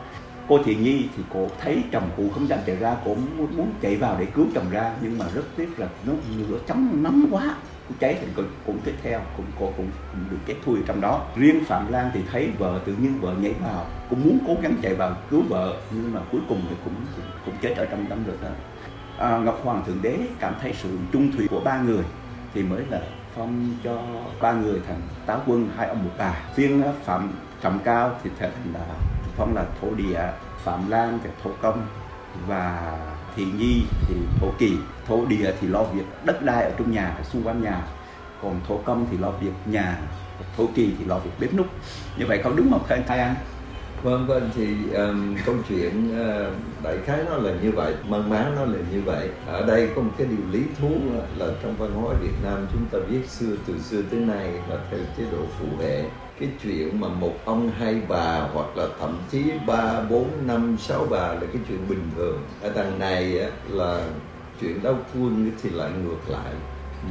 Cô 0.49 0.59
thiện 0.65 0.83
nhi 0.83 1.05
thì 1.17 1.23
cô 1.33 1.49
thấy 1.61 1.83
chồng 1.93 2.11
cụ 2.17 2.31
không 2.35 2.49
dám 2.49 2.59
chạy 2.67 2.76
ra 2.76 2.97
cô 3.05 3.15
muốn, 3.15 3.56
muốn 3.56 3.73
chạy 3.83 3.97
vào 3.97 4.17
để 4.21 4.26
cứu 4.26 4.47
chồng 4.55 4.71
ra 4.71 4.93
nhưng 5.03 5.19
mà 5.19 5.26
rất 5.35 5.43
tiếc 5.56 5.79
là 5.79 5.88
nó 6.06 6.12
lửa 6.37 6.59
chấm 6.67 7.03
nóng 7.03 7.26
quá 7.31 7.55
cháy 8.01 8.17
thì 8.21 8.27
cũng, 8.37 8.49
cũng 8.67 8.79
tiếp 8.85 8.95
theo 9.03 9.21
cũng 9.37 9.47
cô 9.61 9.73
cũng, 9.77 9.91
cũng 10.13 10.25
được 10.31 10.37
chết 10.47 10.55
thui 10.65 10.79
trong 10.87 11.01
đó. 11.01 11.27
Riêng 11.37 11.65
phạm 11.65 11.93
lan 11.93 12.11
thì 12.15 12.21
thấy 12.33 12.51
vợ 12.59 12.81
tự 12.85 12.95
nhiên 12.95 13.21
vợ 13.21 13.35
nhảy 13.41 13.53
vào 13.53 13.87
cũng 14.11 14.25
muốn 14.25 14.39
cố 14.47 14.57
gắng 14.63 14.75
chạy 14.83 14.95
vào 14.95 15.17
cứu 15.31 15.43
vợ 15.49 15.77
nhưng 15.91 16.15
mà 16.15 16.21
cuối 16.33 16.41
cùng 16.49 16.63
thì 16.69 16.77
cũng 16.85 16.95
cũng, 17.17 17.25
cũng 17.45 17.55
chết 17.63 17.75
ở 17.77 17.87
trong 17.87 18.07
đám 18.09 18.25
lửa 18.27 18.37
đó. 18.43 18.49
À, 19.19 19.39
ngọc 19.39 19.61
hoàng 19.65 19.83
thượng 19.87 20.03
đế 20.03 20.19
cảm 20.39 20.55
thấy 20.61 20.75
sự 20.83 20.99
trung 21.13 21.33
thủy 21.37 21.47
của 21.51 21.61
ba 21.61 21.81
người 21.81 22.05
thì 22.55 22.63
mới 22.63 22.83
là 22.91 23.01
phong 23.37 23.75
cho 23.85 24.03
ba 24.41 24.53
người 24.53 24.81
thành 24.87 25.01
táo 25.27 25.41
quân 25.47 25.69
hai 25.77 25.89
ông 25.89 26.05
một 26.05 26.11
bà. 26.19 26.35
Riêng 26.57 26.83
à, 26.83 26.93
phạm 27.05 27.33
trọng 27.63 27.79
cao 27.85 28.11
thì 28.25 28.31
trở 28.41 28.51
thành 28.51 28.73
là 28.75 28.81
phong 29.37 29.55
là 29.55 29.65
thổ 29.81 29.95
địa 29.95 30.21
phạm 30.65 30.91
lan 30.91 31.19
thì 31.25 31.31
thổ 31.45 31.51
công 31.63 31.87
và 32.47 32.99
thị 33.37 33.44
nhi 33.44 33.82
thì 34.09 34.15
thổ 34.41 34.50
kỳ 34.59 34.77
thổ 35.09 35.27
địa 35.27 35.53
thì 35.61 35.69
lo 35.69 35.85
việc 35.85 36.05
đất 36.25 36.43
đai 36.44 36.65
ở 36.65 36.71
trong 36.79 36.93
nhà 36.93 37.17
xung 37.32 37.43
quanh 37.43 37.62
nhà. 37.62 37.82
Còn 38.43 38.61
thổ 38.69 38.79
công 38.79 39.06
thì 39.11 39.19
lo 39.19 39.31
việc 39.31 39.53
nhà 39.67 39.99
thổ 40.56 40.67
kỳ 40.75 40.93
thì 40.99 41.05
lo 41.05 41.19
việc 41.19 41.31
bếp 41.41 41.55
núc. 41.55 41.67
Như 42.19 42.27
vậy 42.27 42.41
có 42.44 42.50
đúng 42.56 42.71
không 42.71 42.85
thưa 42.88 42.95
anh 42.95 43.07
anh 43.07 43.35
vâng 44.02 44.26
vâng 44.26 44.50
thì 44.55 44.93
um, 44.93 45.37
câu 45.47 45.55
chuyện 45.69 46.11
uh, 46.11 46.55
đại 46.85 46.99
khái 47.05 47.19
nó 47.26 47.37
là 47.37 47.52
như 47.62 47.73
vậy 47.73 47.95
mang 48.09 48.31
má 48.31 48.50
nó 48.57 48.64
là 48.64 48.78
như 48.93 49.02
vậy. 49.05 49.28
Ở 49.47 49.66
đây 49.66 49.90
có 49.97 50.02
một 50.02 50.11
cái 50.19 50.26
điều 50.26 50.50
lý 50.50 50.62
thú 50.81 50.90
là 51.37 51.47
trong 51.62 51.75
văn 51.78 51.90
hóa 51.95 52.14
Việt 52.21 52.35
Nam 52.45 52.66
chúng 52.73 52.87
ta 52.93 52.99
viết 53.09 53.28
xưa 53.28 53.57
từ 53.66 53.78
xưa 53.78 54.02
tới 54.11 54.21
nay 54.21 54.52
là 54.69 54.76
theo 54.90 55.00
chế 55.16 55.25
độ 55.33 55.38
phụ 55.59 55.66
hệ 55.81 56.05
cái 56.40 56.49
chuyện 56.62 57.00
mà 57.00 57.09
một 57.09 57.35
ông 57.44 57.70
hai 57.78 58.00
bà 58.09 58.49
hoặc 58.54 58.76
là 58.76 58.87
thậm 59.00 59.18
chí 59.30 59.42
ba 59.66 60.00
bốn 60.11 60.28
năm 60.47 60.76
sáu 60.78 61.06
bà 61.11 61.26
là 61.26 61.40
cái 61.40 61.62
chuyện 61.68 61.88
bình 61.88 62.11
thường. 62.16 62.38
Ở 62.62 62.70
đằng 62.75 62.99
này 62.99 63.40
á, 63.40 63.49
là 63.68 64.04
chuyện 64.61 64.82
đau 64.82 64.97
quân 65.14 65.50
thì 65.62 65.70
lại 65.70 65.90
ngược 66.04 66.28
lại. 66.28 66.52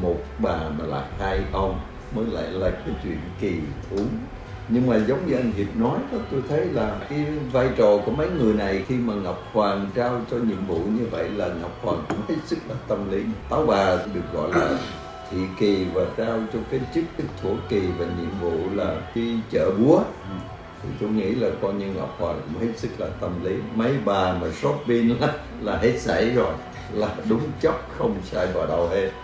Một 0.01 0.17
bà 0.39 0.57
mà 0.79 0.85
là 0.85 1.07
hai 1.19 1.39
ông 1.53 1.79
mới 2.15 2.25
lại 2.25 2.47
là 2.51 2.69
cái 2.69 2.95
chuyện 3.03 3.17
kỳ 3.41 3.53
thú. 3.89 3.97
Nhưng 4.69 4.87
mà 4.87 4.97
giống 5.07 5.27
như 5.27 5.35
anh 5.35 5.51
Hiệp 5.51 5.75
nói 5.75 5.97
đó 6.11 6.17
tôi 6.31 6.41
thấy 6.49 6.65
là 6.65 6.95
cái 7.09 7.25
vai 7.51 7.69
trò 7.77 7.97
của 8.05 8.11
mấy 8.11 8.29
người 8.29 8.53
này 8.53 8.83
khi 8.87 8.95
mà 8.95 9.13
Ngọc 9.13 9.43
Hoàng 9.53 9.89
trao 9.95 10.21
cho 10.31 10.37
nhiệm 10.37 10.65
vụ 10.67 10.77
như 10.77 11.05
vậy 11.11 11.29
là 11.29 11.47
Ngọc 11.61 11.71
Hoàng 11.81 12.03
cũng 12.09 12.19
hết 12.27 12.35
sức 12.45 12.57
là 12.69 12.75
tâm 12.87 13.11
lý. 13.11 13.23
Táo 13.49 13.65
bà 13.65 13.95
được 14.13 14.33
gọi 14.33 14.49
là 14.51 14.77
thị 15.31 15.37
kỳ 15.59 15.85
và 15.93 16.01
trao 16.17 16.39
cho 16.53 16.59
cái 16.71 16.79
chức 16.95 17.03
tức 17.17 17.25
thổ 17.43 17.49
kỳ 17.69 17.81
và 17.97 18.05
nhiệm 18.05 18.39
vụ 18.41 18.75
là 18.75 18.95
đi 19.15 19.35
chợ 19.51 19.71
búa. 19.71 20.01
Thì 20.83 20.89
tôi 20.99 21.09
nghĩ 21.09 21.35
là 21.35 21.47
coi 21.61 21.73
như 21.73 21.85
Ngọc 21.85 22.15
Hoàng 22.19 22.41
cũng 22.45 22.61
hết 22.61 22.73
sức 22.77 22.89
là 22.97 23.07
tâm 23.21 23.43
lý. 23.43 23.55
Mấy 23.75 23.93
bà 24.05 24.33
mà 24.33 24.47
shopping 24.61 25.21
là, 25.21 25.27
là 25.61 25.77
hết 25.77 25.93
sảy 25.97 26.29
rồi 26.29 26.53
là 26.93 27.07
đúng 27.29 27.41
chóc 27.61 27.89
không 27.97 28.15
sai 28.31 28.47
vào 28.53 28.67
đâu 28.67 28.87
hết. 28.87 29.09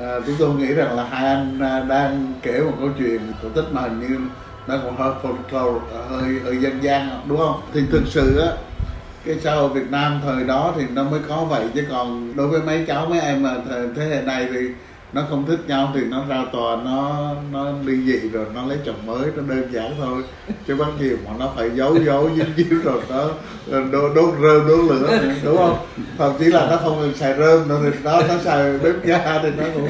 À, 0.00 0.20
chúng 0.26 0.34
tôi 0.38 0.54
nghĩ 0.54 0.74
rằng 0.74 0.96
là 0.96 1.04
hai 1.04 1.26
anh 1.26 1.60
à, 1.60 1.80
đang 1.88 2.32
kể 2.42 2.60
một 2.60 2.72
câu 2.78 2.88
chuyện 2.98 3.20
cổ 3.42 3.48
tích 3.48 3.64
mà 3.72 3.80
hình 3.82 4.00
như 4.00 4.18
nó 4.66 4.78
còn 4.84 4.96
hơi 4.96 5.12
folklore 5.22 5.78
hơi 6.08 6.40
hơi 6.44 6.56
dân 6.56 6.82
gian 6.82 7.20
đúng 7.28 7.38
không? 7.38 7.60
Thì 7.72 7.80
thực 7.90 8.02
sự 8.06 8.38
á 8.38 8.48
cái 9.24 9.36
xã 9.40 9.54
hội 9.54 9.68
Việt 9.68 9.90
Nam 9.90 10.20
thời 10.24 10.44
đó 10.44 10.74
thì 10.76 10.84
nó 10.94 11.04
mới 11.04 11.20
có 11.28 11.44
vậy. 11.44 11.68
Chứ 11.74 11.84
còn 11.90 12.36
đối 12.36 12.48
với 12.48 12.62
mấy 12.62 12.84
cháu 12.86 13.06
mấy 13.06 13.20
em 13.20 13.42
mà 13.42 13.56
thế 13.96 14.04
hệ 14.04 14.22
này 14.22 14.48
thì 14.52 14.68
nó 15.14 15.22
không 15.30 15.46
thích 15.46 15.60
nhau 15.66 15.90
thì 15.94 16.00
nó 16.04 16.24
ra 16.28 16.44
tòa 16.52 16.76
nó 16.84 17.30
nó 17.52 17.66
ly 17.84 17.96
dị 18.06 18.28
rồi 18.28 18.46
nó 18.54 18.66
lấy 18.66 18.78
chồng 18.86 19.06
mới 19.06 19.30
nó 19.36 19.42
đơn 19.48 19.72
giản 19.72 19.94
thôi. 19.98 20.22
Chứ 20.66 20.76
bắt 20.76 20.88
gì 21.00 21.10
mà 21.26 21.30
nó 21.38 21.50
phải 21.56 21.70
giấu 21.74 21.98
giấu 22.04 22.30
díu 22.36 22.46
díu 22.56 22.78
rồi 22.84 23.00
nó 23.08 23.28
đốt, 23.92 24.12
đốt 24.14 24.34
rơm 24.42 24.68
đốt 24.68 24.90
lửa 24.90 25.20
đúng 25.44 25.56
không? 25.56 25.76
Thậm 26.18 26.32
chí 26.38 26.44
là 26.44 26.66
nó 26.70 26.76
không 26.76 27.02
được 27.02 27.16
xài 27.16 27.38
rơm 27.38 27.68
nữa 27.68 27.80
thì 27.82 27.98
nó 28.04 28.22
nó 28.28 28.38
xài 28.44 28.78
bếp 28.78 29.04
ga 29.04 29.38
thì 29.42 29.48
nó 29.58 29.64
cũng 29.74 29.88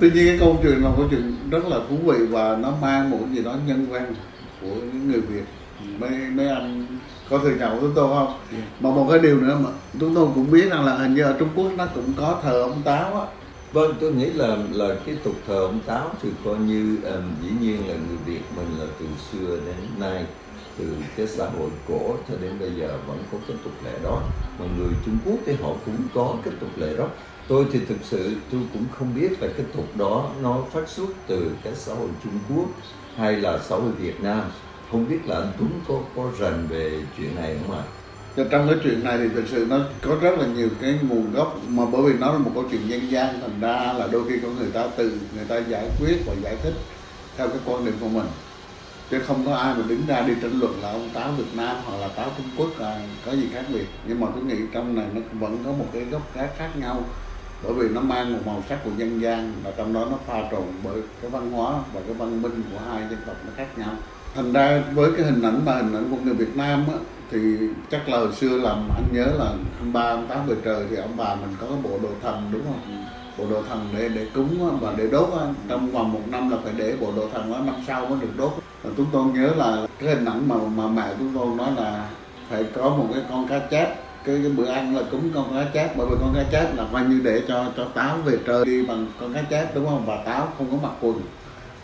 tuy 0.00 0.10
nhiên 0.10 0.26
cái 0.26 0.36
câu 0.40 0.58
chuyện 0.62 0.84
là 0.84 0.90
câu 0.96 1.06
chuyện 1.10 1.36
rất 1.50 1.64
là 1.68 1.76
thú 1.88 1.96
vị 2.04 2.26
và 2.26 2.56
nó 2.56 2.72
mang 2.82 3.10
một 3.10 3.18
gì 3.32 3.42
đó 3.42 3.54
nhân 3.66 3.86
văn 3.90 4.14
của 4.60 4.74
những 4.92 5.10
người 5.10 5.20
việt. 5.20 5.44
Mấy 5.98 6.10
mấy 6.10 6.48
anh 6.48 6.86
có 7.30 7.38
thừa 7.38 7.54
nhận 7.58 7.80
với 7.80 7.90
tôi 7.94 8.08
không? 8.08 8.34
Mà 8.80 8.90
một 8.90 9.06
cái 9.10 9.18
điều 9.18 9.40
nữa 9.40 9.58
mà 9.60 9.70
chúng 10.00 10.14
tôi 10.14 10.26
cũng 10.34 10.50
biết 10.50 10.70
rằng 10.70 10.84
là 10.84 10.94
hình 10.94 11.14
như 11.14 11.22
ở 11.22 11.34
trung 11.38 11.48
quốc 11.54 11.66
nó 11.76 11.86
cũng 11.94 12.12
có 12.16 12.38
thờ 12.42 12.62
ông 12.62 12.82
táo 12.84 13.20
á 13.20 13.26
Vâng, 13.74 13.94
tôi 14.00 14.12
nghĩ 14.12 14.26
là 14.26 14.56
là 14.72 14.96
cái 15.06 15.16
tục 15.24 15.34
thờ 15.46 15.60
ông 15.60 15.80
Táo 15.86 16.10
thì 16.22 16.28
coi 16.44 16.58
như 16.58 16.98
um, 17.04 17.22
dĩ 17.42 17.50
nhiên 17.60 17.88
là 17.88 17.94
người 17.94 18.16
Việt 18.26 18.40
mình 18.56 18.78
là 18.78 18.86
từ 19.00 19.06
xưa 19.32 19.56
đến 19.66 19.76
nay 19.98 20.24
từ 20.78 20.96
cái 21.16 21.26
xã 21.26 21.44
hội 21.44 21.70
cổ 21.88 22.16
cho 22.28 22.34
đến 22.42 22.58
bây 22.60 22.70
giờ 22.70 22.98
vẫn 23.06 23.18
có 23.32 23.38
cái 23.48 23.56
tục 23.64 23.72
lệ 23.84 23.92
đó 24.02 24.22
mà 24.58 24.66
người 24.78 24.92
Trung 25.06 25.18
Quốc 25.24 25.36
thì 25.46 25.52
họ 25.62 25.68
cũng 25.86 25.96
có 26.14 26.36
cái 26.44 26.54
tục 26.60 26.70
lệ 26.76 26.96
đó 26.96 27.08
tôi 27.48 27.66
thì 27.72 27.78
thực 27.88 27.98
sự 28.02 28.36
tôi 28.52 28.60
cũng 28.72 28.84
không 28.98 29.14
biết 29.14 29.42
là 29.42 29.48
cái 29.56 29.66
tục 29.76 29.96
đó 29.96 30.30
nó 30.42 30.62
phát 30.72 30.88
xuất 30.88 31.08
từ 31.26 31.50
cái 31.64 31.74
xã 31.74 31.94
hội 31.94 32.08
Trung 32.24 32.38
Quốc 32.48 32.68
hay 33.16 33.36
là 33.36 33.58
xã 33.58 33.76
hội 33.76 33.92
Việt 33.98 34.22
Nam 34.22 34.42
không 34.90 35.08
biết 35.08 35.18
là 35.26 35.36
anh 35.36 35.52
Tuấn 35.58 35.70
có 35.88 36.00
có 36.16 36.30
rành 36.38 36.66
về 36.68 37.00
chuyện 37.18 37.36
này 37.36 37.56
không 37.66 37.76
ạ? 37.76 37.82
À? 37.82 38.03
Trong 38.36 38.68
cái 38.68 38.76
chuyện 38.82 39.04
này 39.04 39.18
thì 39.18 39.28
thực 39.34 39.48
sự 39.48 39.66
nó 39.70 39.78
có 40.02 40.16
rất 40.20 40.38
là 40.38 40.46
nhiều 40.46 40.68
cái 40.80 40.98
nguồn 41.08 41.32
gốc 41.32 41.60
mà 41.68 41.82
bởi 41.92 42.02
vì 42.02 42.18
nó 42.18 42.32
là 42.32 42.38
một 42.38 42.50
câu 42.54 42.64
chuyện 42.70 42.88
dân 42.88 43.10
gian 43.10 43.40
thành 43.40 43.60
ra 43.60 43.92
là 43.92 44.08
đôi 44.12 44.22
khi 44.28 44.38
có 44.42 44.48
người 44.48 44.70
ta 44.70 44.86
từ 44.96 45.18
người 45.34 45.44
ta 45.48 45.58
giải 45.58 45.90
quyết 46.00 46.22
và 46.26 46.34
giải 46.42 46.56
thích 46.62 46.74
theo 47.36 47.48
cái 47.48 47.58
quan 47.66 47.84
điểm 47.84 47.94
của 48.00 48.08
mình. 48.08 48.26
Chứ 49.10 49.20
không 49.26 49.46
có 49.46 49.54
ai 49.54 49.74
mà 49.74 49.82
đứng 49.88 50.06
ra 50.06 50.20
đi 50.20 50.32
tranh 50.42 50.60
luận 50.60 50.82
là 50.82 50.90
ông 50.90 51.08
táo 51.14 51.32
Việt 51.32 51.56
Nam 51.56 51.76
hoặc 51.84 51.96
là 52.00 52.08
táo 52.08 52.30
Trung 52.36 52.46
Quốc 52.56 52.68
là 52.78 53.00
có 53.26 53.32
gì 53.32 53.48
khác 53.52 53.64
biệt. 53.72 53.86
Nhưng 54.08 54.20
mà 54.20 54.26
tôi 54.34 54.44
nghĩ 54.44 54.56
trong 54.72 54.96
này 54.96 55.06
nó 55.14 55.20
vẫn 55.32 55.58
có 55.64 55.72
một 55.72 55.86
cái 55.92 56.04
gốc 56.04 56.22
khác 56.34 56.48
khác 56.58 56.70
nhau 56.76 57.04
bởi 57.62 57.72
vì 57.72 57.88
nó 57.88 58.00
mang 58.00 58.32
một 58.32 58.38
màu 58.46 58.62
sắc 58.68 58.78
của 58.84 58.90
dân 58.96 59.20
gian 59.22 59.52
và 59.64 59.70
trong 59.76 59.94
đó 59.94 60.06
nó 60.10 60.16
pha 60.26 60.48
trộn 60.50 60.64
bởi 60.84 61.00
cái 61.22 61.30
văn 61.30 61.52
hóa 61.52 61.72
và 61.92 62.00
cái 62.06 62.14
văn 62.14 62.42
minh 62.42 62.62
của 62.72 62.78
hai 62.90 63.02
dân 63.10 63.18
tộc 63.26 63.36
nó 63.46 63.52
khác 63.56 63.78
nhau. 63.78 63.90
Thành 64.34 64.52
ra 64.52 64.82
với 64.94 65.10
cái 65.16 65.26
hình 65.26 65.42
ảnh 65.42 65.60
mà 65.64 65.72
hình 65.72 65.94
ảnh 65.94 66.08
của 66.10 66.16
người 66.24 66.34
Việt 66.34 66.56
Nam 66.56 66.84
á, 66.88 66.94
thì 67.34 67.40
chắc 67.90 68.08
là 68.08 68.18
hồi 68.18 68.32
xưa 68.32 68.58
làm 68.58 68.88
anh 68.96 69.04
nhớ 69.12 69.26
là 69.38 69.44
anh 69.78 69.92
ba 69.92 70.00
anh 70.00 70.26
tám 70.28 70.46
về 70.46 70.56
trời 70.64 70.84
thì 70.90 70.96
ông 70.96 71.16
bà 71.16 71.34
mình 71.34 71.56
có 71.60 71.66
cái 71.66 71.78
bộ 71.82 71.98
đồ 72.02 72.08
thần 72.22 72.48
đúng 72.52 72.62
không? 72.64 73.04
Bộ 73.38 73.44
đồ 73.50 73.62
thần 73.68 73.88
để 73.98 74.08
để 74.08 74.26
cúng 74.34 74.78
và 74.80 74.92
để 74.96 75.06
đốt 75.06 75.28
trong 75.68 75.90
vòng 75.90 76.12
một 76.12 76.20
năm 76.30 76.50
là 76.50 76.56
phải 76.64 76.72
để 76.76 76.96
bộ 77.00 77.12
đồ 77.16 77.28
thần 77.32 77.52
đó 77.52 77.58
năm 77.66 77.74
sau 77.86 78.06
mới 78.06 78.18
được 78.20 78.36
đốt. 78.36 78.52
Và 78.82 78.90
chúng 78.96 79.06
tôi 79.12 79.24
nhớ 79.24 79.50
là 79.56 79.86
cái 79.98 80.14
hình 80.14 80.24
ảnh 80.24 80.48
mà 80.48 80.56
mà 80.76 80.88
mẹ 80.88 81.14
chúng 81.18 81.32
tôi 81.34 81.46
nói 81.56 81.70
là 81.76 82.08
phải 82.50 82.64
có 82.74 82.88
một 82.88 83.06
cái 83.12 83.22
con 83.30 83.48
cá 83.48 83.58
chép. 83.58 83.96
Cái, 84.24 84.38
cái 84.42 84.52
bữa 84.56 84.66
ăn 84.66 84.96
là 84.96 85.02
cúng 85.10 85.30
con 85.34 85.54
cá 85.54 85.64
chép 85.74 85.96
bởi 85.96 86.06
vì 86.10 86.16
con 86.20 86.34
cá 86.34 86.42
chép 86.52 86.76
là 86.76 86.86
coi 86.92 87.04
như 87.04 87.20
để 87.24 87.42
cho 87.48 87.64
cho 87.76 87.84
táo 87.84 88.16
về 88.24 88.38
trời 88.46 88.64
đi 88.64 88.86
bằng 88.86 89.06
con 89.20 89.34
cá 89.34 89.42
chép 89.42 89.74
đúng 89.74 89.86
không? 89.86 90.06
Và 90.06 90.22
táo 90.24 90.48
không 90.58 90.66
có 90.70 90.76
mặc 90.82 90.92
quần 91.00 91.20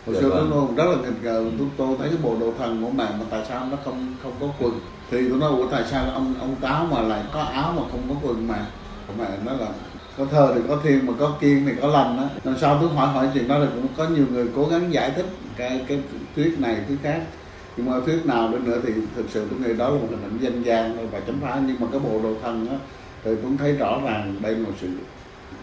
hồi 0.05 0.15
dạ 0.15 0.21
xưa 0.21 0.29
vâng. 0.29 0.49
tôi 0.51 0.67
rất 0.75 0.91
là 0.91 0.97
nghịch 1.01 1.23
ngờ 1.23 1.45
tôi, 1.57 1.67
tôi 1.77 1.95
thấy 1.99 2.09
cái 2.09 2.17
bộ 2.23 2.35
đồ 2.39 2.53
thần 2.57 2.83
của 2.83 2.89
mẹ 2.89 3.05
mà 3.19 3.25
tại 3.29 3.45
sao 3.49 3.67
nó 3.71 3.77
không 3.85 4.15
không 4.23 4.33
có 4.39 4.47
quần. 4.59 4.79
Thì 5.11 5.29
tôi 5.29 5.39
nói 5.39 5.49
ủa 5.49 5.67
tại 5.67 5.83
sao 5.91 6.05
ông 6.13 6.33
ông 6.39 6.55
táo 6.61 6.87
mà 6.91 7.01
lại 7.01 7.23
có 7.33 7.41
áo 7.41 7.73
mà 7.77 7.81
không 7.91 8.01
có 8.09 8.15
quần 8.27 8.47
mà 8.47 8.65
mẹ 9.17 9.27
nó 9.45 9.53
là 9.53 9.67
có 10.17 10.25
thơ 10.31 10.51
thì 10.55 10.61
có 10.67 10.77
thiên 10.83 11.05
mà 11.05 11.13
có 11.19 11.35
kiên 11.39 11.65
thì 11.65 11.71
có 11.81 11.87
lành 11.87 12.17
đó 12.17 12.23
làm 12.43 12.57
sao 12.57 12.77
tôi 12.81 12.89
hỏi 12.89 13.07
hỏi 13.07 13.29
chuyện 13.33 13.47
đó 13.47 13.57
thì 13.59 13.67
cũng 13.75 13.87
có 13.97 14.07
nhiều 14.07 14.25
người 14.31 14.47
cố 14.55 14.67
gắng 14.71 14.93
giải 14.93 15.11
thích 15.15 15.25
cái 15.57 15.85
cái 15.87 15.99
thuyết 16.35 16.59
này 16.59 16.77
thuyết 16.87 16.97
khác. 17.03 17.21
Nhưng 17.77 17.91
mà 17.91 17.99
thuyết 18.05 18.25
nào 18.25 18.49
đến 18.51 18.63
nữa 18.65 18.79
thì 18.83 18.93
thực 19.15 19.25
sự 19.29 19.47
tôi 19.49 19.59
nghĩ 19.59 19.77
đó 19.77 19.89
là 19.89 19.95
một 19.95 20.07
hình 20.09 20.23
ảnh 20.23 20.37
dân 20.41 20.65
gian 20.65 21.09
và 21.11 21.19
chấm 21.19 21.39
phá. 21.41 21.61
Nhưng 21.67 21.75
mà 21.79 21.87
cái 21.91 21.99
bộ 21.99 22.19
đồ 22.23 22.33
thân 22.41 22.67
đó 22.69 22.75
thì 23.23 23.31
cũng 23.41 23.57
thấy 23.57 23.73
rõ 23.73 23.99
ràng 24.05 24.35
đây 24.41 24.55
là 24.55 24.65
một 24.65 24.73
sự 24.81 24.87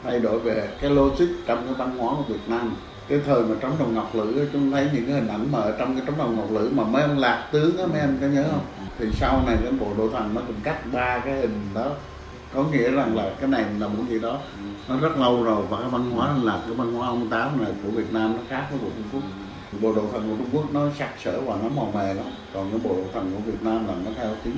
thay 0.04 0.20
đổi 0.20 0.38
về 0.38 0.68
cái 0.80 0.90
logic 0.90 1.26
trong 1.46 1.62
cái 1.64 1.74
văn 1.78 1.98
hóa 1.98 2.14
của 2.16 2.32
Việt 2.32 2.40
Nam 2.46 2.76
cái 3.08 3.20
thời 3.26 3.42
mà 3.42 3.54
trống 3.60 3.76
đồng 3.78 3.94
ngọc 3.94 4.14
lữ 4.14 4.48
chúng 4.52 4.70
thấy 4.70 4.88
những 4.92 5.06
cái 5.06 5.14
hình 5.14 5.28
ảnh 5.28 5.52
mà 5.52 5.58
ở 5.58 5.74
trong 5.78 5.94
cái 5.94 6.02
trống 6.06 6.18
đồng 6.18 6.36
ngọc 6.36 6.48
lữ 6.52 6.70
mà 6.74 6.84
mấy 6.84 7.02
ông 7.02 7.18
lạc 7.18 7.48
tướng 7.52 7.78
á 7.78 7.86
mấy 7.86 8.00
anh 8.00 8.18
có 8.20 8.26
nhớ 8.26 8.44
không? 8.50 8.66
Thì 8.98 9.06
sau 9.12 9.42
này 9.46 9.56
cái 9.62 9.72
bộ 9.72 9.86
đồ 9.98 10.08
thần 10.10 10.34
nó 10.34 10.40
cũng 10.46 10.56
cắt 10.62 10.92
ba 10.92 11.18
cái 11.18 11.34
hình 11.34 11.60
đó. 11.74 11.90
Có 12.54 12.64
nghĩa 12.64 12.90
rằng 12.90 13.16
là 13.16 13.30
cái 13.40 13.50
này 13.50 13.64
là 13.78 13.88
một 13.88 14.04
gì 14.08 14.18
đó. 14.20 14.38
Nó 14.88 14.96
rất 15.00 15.18
lâu 15.18 15.42
rồi 15.42 15.62
và 15.70 15.80
cái 15.80 15.88
văn 15.90 16.10
hóa 16.10 16.34
là 16.42 16.62
cái 16.66 16.74
văn 16.74 16.92
hóa 16.94 17.08
ông 17.08 17.28
táo 17.28 17.50
này 17.60 17.72
của 17.84 17.90
Việt 17.90 18.12
Nam 18.12 18.36
nó 18.36 18.42
khác 18.48 18.66
với 18.70 18.78
bộ 18.82 18.88
Trung 18.96 19.08
Quốc. 19.12 19.22
Bộ 19.80 19.92
đồ 19.92 20.02
thần 20.12 20.30
của 20.30 20.36
Trung 20.38 20.48
Quốc 20.52 20.74
nó 20.74 20.80
sặc 20.98 21.10
sỡ 21.24 21.40
và 21.40 21.56
nó 21.62 21.68
màu 21.76 21.92
mè 21.94 22.14
lắm. 22.14 22.26
Còn 22.54 22.70
cái 22.70 22.80
bộ 22.84 22.96
đồ 22.96 23.04
thần 23.14 23.32
của 23.34 23.50
Việt 23.50 23.62
Nam 23.62 23.86
là 23.88 23.94
nó 24.04 24.10
theo 24.16 24.34
tiếng 24.44 24.54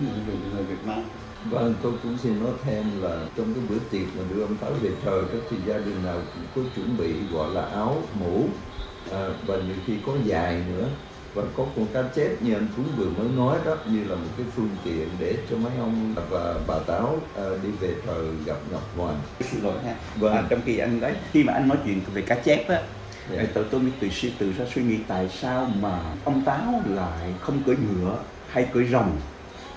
người 0.54 0.64
Việt 0.64 0.86
Nam 0.86 1.02
Vâng, 1.50 1.74
tôi 1.82 1.92
cũng 2.02 2.18
xin 2.18 2.44
nói 2.44 2.52
thêm 2.64 2.84
là 3.02 3.26
trong 3.36 3.54
cái 3.54 3.64
bữa 3.68 3.78
tiệc 3.90 4.16
mà 4.16 4.22
đưa 4.34 4.42
ông 4.42 4.56
Táo 4.56 4.70
về 4.82 4.90
trời 5.04 5.22
đó 5.22 5.38
thì 5.50 5.56
gia 5.66 5.74
đình 5.74 6.04
nào 6.04 6.16
cũng 6.34 6.64
có 6.64 6.70
chuẩn 6.76 6.96
bị 6.96 7.14
gọi 7.32 7.50
là 7.50 7.62
áo, 7.62 8.02
mũ 8.20 8.48
à, 9.12 9.28
và 9.46 9.56
nhiều 9.56 9.76
khi 9.86 9.94
có 10.06 10.12
dài 10.24 10.62
nữa 10.68 10.88
và 11.34 11.42
có 11.56 11.66
con 11.76 11.86
cá 11.94 12.02
chép 12.02 12.42
như 12.42 12.54
anh 12.54 12.68
Phú 12.76 12.82
vừa 12.96 13.10
mới 13.10 13.28
nói 13.36 13.58
đó 13.64 13.76
như 13.86 14.04
là 14.04 14.14
một 14.14 14.30
cái 14.36 14.46
phương 14.56 14.68
tiện 14.84 15.08
để 15.18 15.36
cho 15.50 15.56
mấy 15.56 15.72
ông 15.80 16.14
và 16.30 16.54
bà 16.66 16.78
Táo 16.78 17.12
uh, 17.12 17.62
đi 17.62 17.68
về 17.80 17.94
trời 18.06 18.26
gặp 18.44 18.56
Ngọc 18.72 18.82
Hoàng. 18.96 19.16
Xin 19.40 19.62
lỗi 19.62 19.74
ha. 19.84 19.94
Vâng. 20.16 20.32
À, 20.32 20.44
trong 20.50 20.60
khi 20.64 20.78
anh 20.78 21.00
nói 21.00 21.14
khi 21.32 21.44
mà 21.44 21.52
anh 21.52 21.68
nói 21.68 21.78
chuyện 21.84 22.00
về 22.14 22.22
cá 22.22 22.34
chép 22.34 22.68
á 22.68 22.82
yeah. 23.36 23.48
tôi 23.54 23.64
tôi 23.70 23.80
mới 23.80 23.92
tự 24.00 24.08
suy 24.08 24.32
tự 24.38 24.52
ra 24.58 24.64
suy 24.74 24.82
nghĩ 24.82 24.98
tại 25.08 25.28
sao 25.40 25.70
mà 25.80 26.00
ông 26.24 26.42
Táo 26.44 26.82
lại 26.86 27.34
không 27.40 27.62
cưỡi 27.66 27.76
ngựa 27.76 28.18
hay 28.48 28.68
cưỡi 28.72 28.84
rồng 28.84 29.18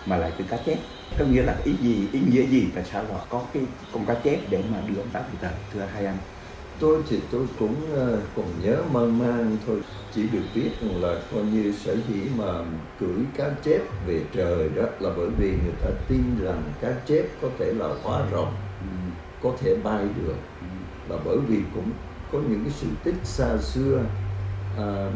mà 0.06 0.18
lại 0.18 0.32
cưỡi 0.38 0.48
cá 0.48 0.58
chép. 0.58 0.78
Có 1.20 1.26
nghĩa 1.26 1.44
là 1.44 1.56
ý 1.64 1.74
gì 1.82 2.08
ý 2.12 2.20
nghĩa 2.32 2.46
gì 2.46 2.68
tại 2.76 2.84
sao 2.92 3.04
là 3.04 3.20
có 3.30 3.42
cái 3.54 3.64
con 3.94 4.06
cá 4.06 4.14
chép 4.14 4.40
để 4.50 4.64
mà 4.72 4.78
đưa 4.88 5.02
ông 5.02 5.10
Táo 5.14 5.24
về 5.24 5.38
trời 5.42 5.52
thưa 5.74 5.82
hai 5.94 6.06
anh? 6.06 6.18
Tôi 6.80 7.04
thì 7.10 7.20
tôi 7.32 7.48
cũng 7.60 7.76
uh, 7.94 8.20
còn 8.36 8.46
nhớ 8.64 8.78
mơ 8.92 9.06
mang 9.06 9.58
thôi. 9.68 9.82
Chỉ 10.16 10.24
được 10.32 10.44
biết 10.56 10.70
là 10.82 11.16
coi 11.34 11.44
như 11.44 11.74
sở 11.84 11.96
dĩ 12.08 12.22
mà 12.38 12.54
cưỡi 13.00 13.20
cá 13.38 13.50
chép 13.64 13.82
về 14.08 14.22
trời 14.34 14.70
đó 14.76 14.84
là 15.00 15.10
bởi 15.18 15.30
vì 15.38 15.50
người 15.50 15.74
ta 15.82 15.90
tin 16.08 16.24
rằng 16.44 16.64
cá 16.82 16.92
chép 17.06 17.26
có 17.42 17.48
thể 17.60 17.74
là 17.78 17.88
hóa 18.04 18.22
rồng 18.32 18.54
ừ. 18.82 19.12
có 19.44 19.52
thể 19.62 19.76
bay 19.84 20.04
được. 20.04 20.36
Ừ. 20.62 20.68
là 21.10 21.22
bởi 21.26 21.38
vì 21.38 21.58
cũng 21.76 21.92
có 22.32 22.40
những 22.50 22.64
cái 22.64 22.74
sự 22.76 22.88
tích 23.04 23.16
xa 23.24 23.58
xưa 23.58 24.02
à, 24.78 25.12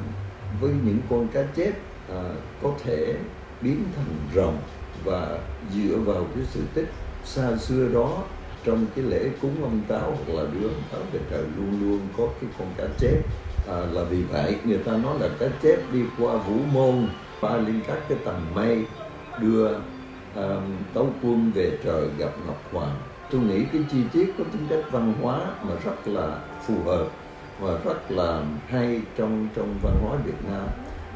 với 0.61 0.71
những 0.85 0.99
con 1.09 1.27
cá 1.27 1.43
chép 1.55 1.71
à, 2.09 2.23
có 2.63 2.73
thể 2.83 3.15
biến 3.61 3.83
thành 3.95 4.15
rồng 4.35 4.57
và 5.03 5.39
dựa 5.73 5.97
vào 5.97 6.25
cái 6.35 6.43
sự 6.51 6.61
tích 6.73 6.89
xa 7.23 7.57
xưa 7.57 7.87
đó 7.93 8.23
trong 8.63 8.85
cái 8.95 9.05
lễ 9.05 9.29
cúng 9.41 9.63
ông 9.63 9.81
táo 9.87 10.17
hoặc 10.25 10.33
là 10.33 10.43
đưa 10.53 10.67
ông 10.67 10.83
táo 10.91 11.01
về 11.11 11.19
trời 11.31 11.43
luôn 11.57 11.81
luôn 11.81 11.99
có 12.17 12.27
cái 12.41 12.49
con 12.59 12.67
cá 12.77 12.83
chép. 12.97 13.17
À, 13.67 13.77
là 13.91 14.03
vì 14.03 14.23
vậy 14.23 14.55
người 14.65 14.77
ta 14.77 14.91
nói 14.91 15.19
là 15.19 15.29
cá 15.39 15.47
chép 15.63 15.77
đi 15.93 16.01
qua 16.19 16.37
vũ 16.37 16.55
môn 16.73 17.07
qua 17.41 17.57
lên 17.57 17.81
các 17.87 17.97
cái 18.09 18.17
tầng 18.25 18.41
mây 18.55 18.85
đưa 19.41 19.67
um, 20.35 20.63
tấu 20.93 21.09
quân 21.23 21.51
về 21.55 21.77
trời 21.83 22.07
gặp 22.17 22.31
ngọc 22.47 22.61
hoàng. 22.71 22.95
Tôi 23.31 23.41
nghĩ 23.41 23.63
cái 23.73 23.81
chi 23.91 23.97
tiết 24.13 24.33
có 24.37 24.43
tính 24.51 24.67
chất 24.69 24.83
văn 24.91 25.13
hóa 25.21 25.39
mà 25.63 25.73
rất 25.85 26.07
là 26.07 26.39
phù 26.67 26.83
hợp 26.85 27.07
và 27.59 27.79
rất 27.85 28.11
là 28.11 28.43
hay 28.67 29.01
trong 29.17 29.47
trong 29.55 29.79
văn 29.83 29.93
hóa 30.03 30.17
Việt 30.25 30.49
Nam 30.51 30.67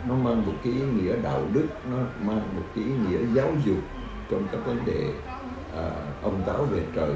nó 0.08 0.16
mang 0.16 0.46
một 0.46 0.54
cái 0.64 0.74
ý 0.74 0.82
nghĩa 0.82 1.16
đạo 1.24 1.42
đức 1.54 1.68
nó 1.92 1.98
mang 2.22 2.42
một 2.56 2.64
cái 2.76 2.84
ý 2.84 2.92
nghĩa 2.92 3.20
giáo 3.34 3.54
dục 3.66 3.80
trong 4.32 4.48
các 4.52 4.66
vấn 4.66 4.78
đề 4.86 5.10
à, 5.78 5.90
ông 6.22 6.42
táo 6.46 6.64
về 6.64 6.84
trời. 6.96 7.12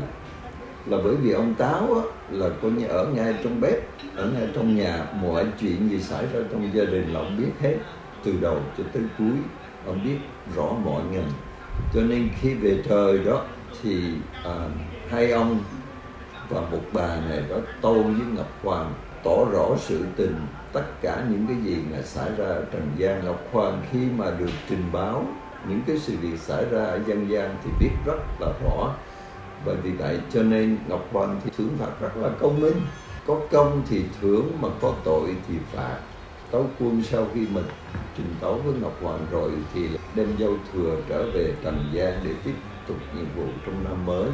Là 0.86 0.98
bởi 1.04 1.16
vì 1.16 1.32
ông 1.32 1.56
táo 1.56 1.94
á, 1.94 2.02
là 2.32 2.50
coi 2.62 2.72
như 2.72 2.88
ở 2.88 3.08
ngay 3.08 3.36
trong 3.44 3.62
bếp 3.62 3.78
ở 4.16 4.32
ngay 4.32 4.48
trong 4.56 4.76
nhà 4.76 5.08
mọi 5.22 5.46
chuyện 5.60 5.90
gì 5.90 6.00
xảy 6.00 6.26
ra 6.34 6.40
trong 6.52 6.70
gia 6.74 6.84
đình 6.84 7.14
là 7.14 7.20
ông 7.20 7.38
biết 7.38 7.52
hết 7.60 7.76
từ 8.24 8.34
đầu 8.42 8.60
cho 8.78 8.84
tới 8.94 9.04
cuối 9.18 9.38
ông 9.86 10.04
biết 10.04 10.18
rõ 10.56 10.72
mọi 10.86 11.04
ngành 11.12 11.30
cho 11.94 12.02
nên 12.02 12.30
khi 12.42 12.54
về 12.54 12.82
trời 12.90 13.18
đó 13.18 13.46
thì 13.82 14.14
à, 14.44 14.70
hai 15.10 15.32
ông 15.32 15.60
và 16.50 16.62
một 16.62 16.82
bà 16.94 17.20
này 17.30 17.44
đó 17.50 17.56
tôn 17.82 18.04
với 18.04 18.28
ngọc 18.36 18.50
hoàng 18.64 18.94
tỏ 19.26 19.46
rõ 19.52 19.68
sự 19.78 20.06
tình. 20.16 20.36
Tất 20.74 20.84
cả 21.02 21.24
những 21.30 21.46
cái 21.48 21.58
gì 21.64 21.78
mà 21.92 22.02
xảy 22.02 22.30
ra 22.38 22.46
ở 22.46 22.66
trần 22.72 22.92
gian 22.98 23.26
ngọc 23.26 23.40
hoàng 23.52 23.82
khi 23.92 24.00
mà 24.18 24.26
được 24.40 24.52
trình 24.70 24.84
báo, 24.92 25.26
những 25.70 25.82
cái 25.88 25.98
sự 26.00 26.14
việc 26.22 26.40
xảy 26.40 26.66
ra 26.72 26.86
ở 26.86 27.00
dân 27.08 27.30
gian 27.30 27.56
thì 27.64 27.72
biết 27.80 27.92
rất 28.06 28.20
là 28.40 28.48
rõ. 28.64 28.94
Và 29.66 29.74
vì 29.84 29.92
vậy 29.92 30.20
cho 30.34 30.44
nên 30.44 30.78
ngọc 30.88 31.06
hoàng 31.12 31.42
thì 31.44 31.52
thưởng 31.58 31.70
phạt 31.80 32.02
rất 32.02 32.18
là 32.18 32.30
công 32.40 32.62
minh. 32.62 32.82
Có 33.28 33.40
công 33.52 33.82
thì 33.90 34.04
thưởng, 34.22 34.52
mà 34.62 34.68
có 34.82 34.94
tội 35.04 35.36
thì 35.48 35.56
phạt. 35.74 35.98
Tấu 36.52 36.66
quân 36.80 37.04
sau 37.04 37.28
khi 37.34 37.48
mình 37.52 37.66
trình 38.18 38.36
tấu 38.42 38.54
với 38.66 38.74
ngọc 38.82 38.94
hoàng 39.04 39.26
rồi 39.32 39.52
thì 39.74 39.90
đem 40.16 40.28
dâu 40.40 40.54
thừa 40.74 40.98
trở 41.10 41.24
về 41.34 41.54
trần 41.64 41.90
gian 41.94 42.14
để 42.24 42.32
tiếp 42.44 42.56
tục 42.88 42.98
nhiệm 43.16 43.26
vụ 43.36 43.52
trong 43.66 43.84
năm 43.84 44.06
mới. 44.06 44.30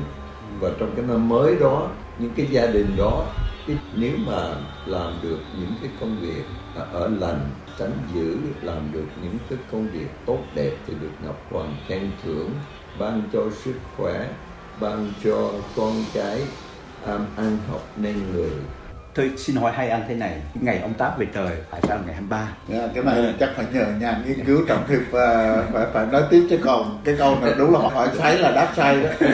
Và 0.60 0.70
trong 0.80 0.92
cái 0.96 1.06
năm 1.08 1.30
mới 1.30 1.56
đó, 1.60 1.88
những 2.20 2.32
cái 2.36 2.48
gia 2.50 2.66
đình 2.66 2.88
đó 2.98 3.26
cái, 3.68 3.78
nếu 3.96 4.18
mà 4.18 4.56
làm 4.86 5.14
được 5.22 5.40
những 5.60 5.72
cái 5.82 5.92
công 6.00 6.20
việc 6.22 6.44
ở 6.92 7.08
lành 7.20 7.50
tránh 7.80 7.98
giữ 8.14 8.38
làm 8.62 8.92
được 8.92 9.08
những 9.24 9.38
cái 9.50 9.60
công 9.72 9.88
việc 9.88 10.08
tốt 10.26 10.40
đẹp 10.56 10.72
thì 10.88 10.94
được 11.02 11.12
ngọc 11.26 11.52
hoàng 11.52 11.76
khen 11.88 12.12
thưởng 12.24 12.50
ban 13.00 13.22
cho 13.34 13.42
sức 13.64 13.76
khỏe 13.98 14.30
ban 14.82 15.14
cho 15.24 15.52
con 15.76 15.94
cái 16.14 16.42
um, 17.06 17.26
ăn 17.38 17.58
học 17.70 17.82
nên 17.98 18.32
người. 18.34 18.52
Tôi 19.14 19.32
xin 19.38 19.56
hỏi 19.56 19.72
hai 19.72 19.90
anh 19.90 20.02
thế 20.08 20.16
này, 20.16 20.42
ngày 20.62 20.80
ông 20.80 20.94
Táp 20.94 21.20
về 21.20 21.28
trời 21.34 21.58
tại 21.72 21.82
sao 21.84 21.98
là 21.98 22.04
ngày 22.06 22.14
23? 22.14 22.48
Yeah, 22.70 22.92
cái 22.96 23.04
này 23.04 23.34
chắc 23.40 23.50
phải 23.56 23.66
nhờ 23.74 23.86
nhà 24.00 24.22
nghiên 24.26 24.46
cứu 24.46 24.62
trọng 24.68 24.88
thiệp 24.88 25.00
và 25.12 25.58
phải 25.74 25.86
phải 25.94 26.06
nói 26.06 26.24
tiếp 26.30 26.48
chứ 26.50 26.60
còn 26.64 27.02
cái 27.04 27.16
câu 27.18 27.38
này 27.42 27.54
đúng 27.58 27.74
là 27.74 27.80
hỏi 27.80 28.10
sai 28.18 28.38
là 28.38 28.52
đáp 28.52 28.74
sai 28.76 29.04
đó. 29.04 29.10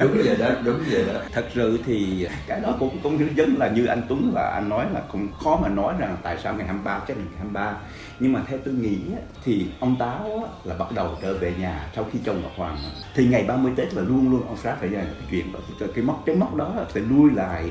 đúng 0.00 0.12
vậy 0.24 0.36
đó, 0.38 0.48
đúng 0.64 0.78
vậy 0.90 1.04
đó. 1.12 1.20
Thật 1.32 1.44
sự 1.54 1.78
thì 1.86 2.28
cái 2.46 2.60
đó 2.60 2.76
cũng 2.80 2.98
cũng 3.02 3.36
giống 3.36 3.56
là 3.58 3.68
như 3.68 3.86
anh 3.86 4.02
Tuấn 4.08 4.32
là 4.34 4.50
anh 4.50 4.68
nói 4.68 4.86
là 4.94 5.00
cũng 5.12 5.28
khó 5.44 5.58
mà 5.62 5.68
nói 5.68 5.94
rằng 5.98 6.16
tại 6.22 6.36
sao 6.42 6.54
ngày 6.54 6.66
23 6.66 7.00
chắc 7.08 7.16
là 7.16 7.22
ngày 7.22 7.34
23. 7.38 7.74
Nhưng 8.20 8.32
mà 8.32 8.40
theo 8.46 8.58
tôi 8.64 8.74
nghĩ 8.74 8.98
thì 9.44 9.66
ông 9.80 9.96
Táo 9.98 10.48
là 10.64 10.74
bắt 10.74 10.92
đầu 10.92 11.18
trở 11.22 11.34
về 11.34 11.52
nhà 11.58 11.88
sau 11.94 12.06
khi 12.12 12.18
chồng 12.24 12.42
Ngọc 12.42 12.52
Hoàng 12.56 12.76
thì 13.14 13.26
ngày 13.26 13.44
30 13.48 13.72
Tết 13.76 13.94
là 13.94 14.02
luôn 14.02 14.30
luôn 14.30 14.42
ông 14.48 14.56
Sát 14.56 14.76
phải 14.80 14.88
là 14.88 15.02
cái 15.02 15.28
chuyện 15.30 15.46
cái 15.94 16.04
mốc 16.04 16.22
cái 16.26 16.36
mốc 16.36 16.54
đó 16.54 16.72
phải 16.92 17.02
lui 17.02 17.30
lại 17.34 17.70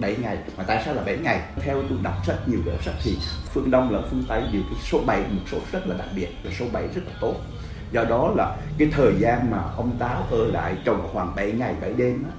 7 0.00 0.16
ngày 0.22 0.38
mà 0.56 0.64
tại 0.66 0.82
sao 0.84 0.94
là 0.94 1.02
7 1.02 1.18
ngày? 1.18 1.40
Theo 1.56 1.82
tôi 1.88 1.98
đọc 2.02 2.14
rất 2.26 2.48
nhiều 2.48 2.60
cái 2.66 2.78
sách 2.84 2.94
thì 3.02 3.16
phương 3.52 3.70
đông 3.70 3.90
lẫn 3.90 4.06
phương 4.10 4.24
tây 4.28 4.42
đều 4.52 4.62
cái 4.62 4.80
số 4.82 5.00
7 5.06 5.20
một 5.20 5.42
số 5.50 5.58
rất 5.72 5.86
là 5.86 5.96
đặc 5.96 6.08
biệt 6.16 6.28
là 6.42 6.50
số 6.58 6.64
7 6.72 6.88
rất 6.94 7.02
là 7.06 7.12
tốt. 7.20 7.34
Do 7.92 8.04
đó 8.04 8.32
là 8.36 8.56
cái 8.78 8.88
thời 8.92 9.12
gian 9.18 9.50
mà 9.50 9.62
ông 9.76 9.96
táo 9.98 10.26
ở 10.30 10.46
lại 10.46 10.76
trong 10.84 11.08
khoảng 11.12 11.34
7 11.36 11.52
ngày 11.52 11.74
7 11.80 11.92
đêm 11.92 12.22
đó, 12.22 12.30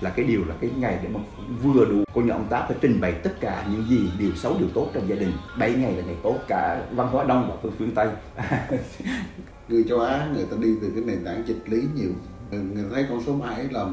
là 0.00 0.10
cái 0.10 0.24
điều 0.26 0.44
là 0.44 0.54
cái 0.60 0.70
ngày 0.76 0.98
để 1.02 1.08
mà 1.08 1.20
vừa 1.62 1.84
đủ. 1.84 2.04
Cô 2.14 2.20
như 2.20 2.30
ông 2.30 2.46
táo 2.50 2.64
phải 2.68 2.76
trình 2.80 3.00
bày 3.00 3.12
tất 3.12 3.32
cả 3.40 3.64
những 3.70 3.84
gì 3.88 4.10
điều 4.18 4.34
xấu 4.34 4.56
điều 4.58 4.68
tốt 4.74 4.90
trong 4.94 5.08
gia 5.08 5.16
đình. 5.16 5.32
7 5.58 5.72
ngày 5.72 5.92
là 5.92 6.02
ngày 6.06 6.16
tốt 6.22 6.36
cả 6.48 6.82
văn 6.90 7.08
hóa 7.08 7.24
đông 7.24 7.50
và 7.50 7.56
phương 7.62 7.72
phương 7.78 7.90
tây. 7.94 8.08
Người 9.68 9.84
châu 9.88 10.00
á 10.00 10.28
người 10.34 10.44
ta 10.50 10.56
đi 10.60 10.68
từ 10.82 10.90
cái 10.94 11.04
nền 11.06 11.24
tảng 11.24 11.42
dịch 11.46 11.58
lý 11.66 11.82
nhiều. 11.94 12.10
Người 12.50 12.84
thấy 12.94 13.06
con 13.10 13.22
số 13.26 13.32
7 13.32 13.64
là 13.70 13.86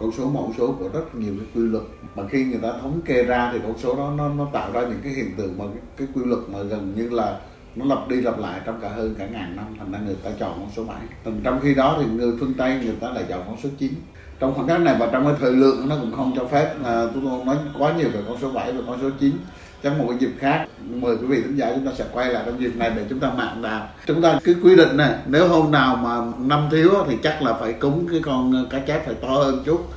con 0.00 0.12
số 0.12 0.30
mẫu 0.30 0.52
số 0.58 0.74
của 0.78 0.88
rất 0.92 1.14
nhiều 1.14 1.34
cái 1.38 1.46
quy 1.54 1.70
luật. 1.70 1.84
Mà 2.14 2.22
khi 2.30 2.44
người 2.44 2.60
ta 2.62 2.68
thống 2.82 3.00
kê 3.04 3.22
ra 3.22 3.50
thì 3.52 3.58
con 3.62 3.78
số 3.78 3.96
đó 3.96 4.12
nó 4.16 4.28
nó 4.28 4.46
tạo 4.52 4.72
ra 4.72 4.80
những 4.80 5.00
cái 5.04 5.12
hiện 5.12 5.30
tượng 5.36 5.58
mà 5.58 5.64
cái, 5.64 5.82
cái 5.96 6.08
quy 6.14 6.22
luật 6.24 6.40
mà 6.48 6.62
gần 6.62 6.92
như 6.96 7.08
là 7.08 7.40
nó 7.76 7.84
lặp 7.84 8.08
đi 8.08 8.20
lặp 8.20 8.38
lại 8.38 8.60
trong 8.66 8.80
cả 8.80 8.88
hơn 8.88 9.14
cả 9.18 9.26
ngàn 9.26 9.56
năm 9.56 9.64
thành 9.78 9.92
ra 9.92 9.98
người 10.06 10.16
ta 10.24 10.30
chọn 10.38 10.52
con 10.58 10.68
số 10.76 10.84
7 10.84 10.96
trong 11.44 11.60
khi 11.62 11.74
đó 11.74 11.96
thì 12.00 12.06
người 12.06 12.32
phương 12.40 12.54
tây 12.54 12.80
người 12.84 12.96
ta 13.00 13.10
lại 13.10 13.24
chọn 13.28 13.42
con 13.46 13.56
số 13.62 13.68
9 13.78 13.92
trong 14.40 14.54
khoảng 14.54 14.66
cách 14.66 14.80
này 14.80 14.96
và 14.98 15.08
trong 15.12 15.24
cái 15.24 15.34
thời 15.40 15.52
lượng 15.52 15.88
nó 15.88 15.96
cũng 16.00 16.12
không 16.16 16.32
cho 16.36 16.44
phép 16.44 16.74
là 16.82 17.08
tôi 17.14 17.22
nói 17.44 17.56
quá 17.78 17.92
nhiều 17.98 18.08
về 18.12 18.20
con 18.28 18.38
số 18.40 18.52
7 18.52 18.72
và 18.72 18.82
con 18.86 18.98
số 19.02 19.10
9 19.20 19.32
trong 19.82 19.98
một 19.98 20.04
cái 20.08 20.18
dịp 20.18 20.30
khác, 20.38 20.66
mời 20.88 21.16
quý 21.16 21.26
vị 21.26 21.42
khán 21.42 21.56
giả 21.56 21.72
chúng 21.74 21.86
ta 21.86 21.92
sẽ 21.98 22.04
quay 22.12 22.32
lại 22.32 22.42
trong 22.46 22.60
dịp 22.60 22.76
này 22.76 22.92
để 22.96 23.02
chúng 23.10 23.20
ta 23.20 23.30
mạng 23.30 23.62
đàm. 23.62 23.82
Chúng 24.06 24.22
ta 24.22 24.38
cứ 24.44 24.56
quy 24.62 24.76
định 24.76 24.96
này 24.96 25.14
nếu 25.26 25.48
hôm 25.48 25.70
nào 25.70 25.96
mà 25.96 26.16
năm 26.38 26.68
thiếu 26.70 26.90
thì 27.08 27.16
chắc 27.22 27.42
là 27.42 27.54
phải 27.54 27.72
cúng 27.72 28.06
cái 28.10 28.20
con 28.24 28.52
ờ, 28.52 28.66
cá 28.70 28.78
chép 28.78 29.06
phải 29.06 29.14
to 29.22 29.28
hơn 29.28 29.62
chút. 29.66 29.90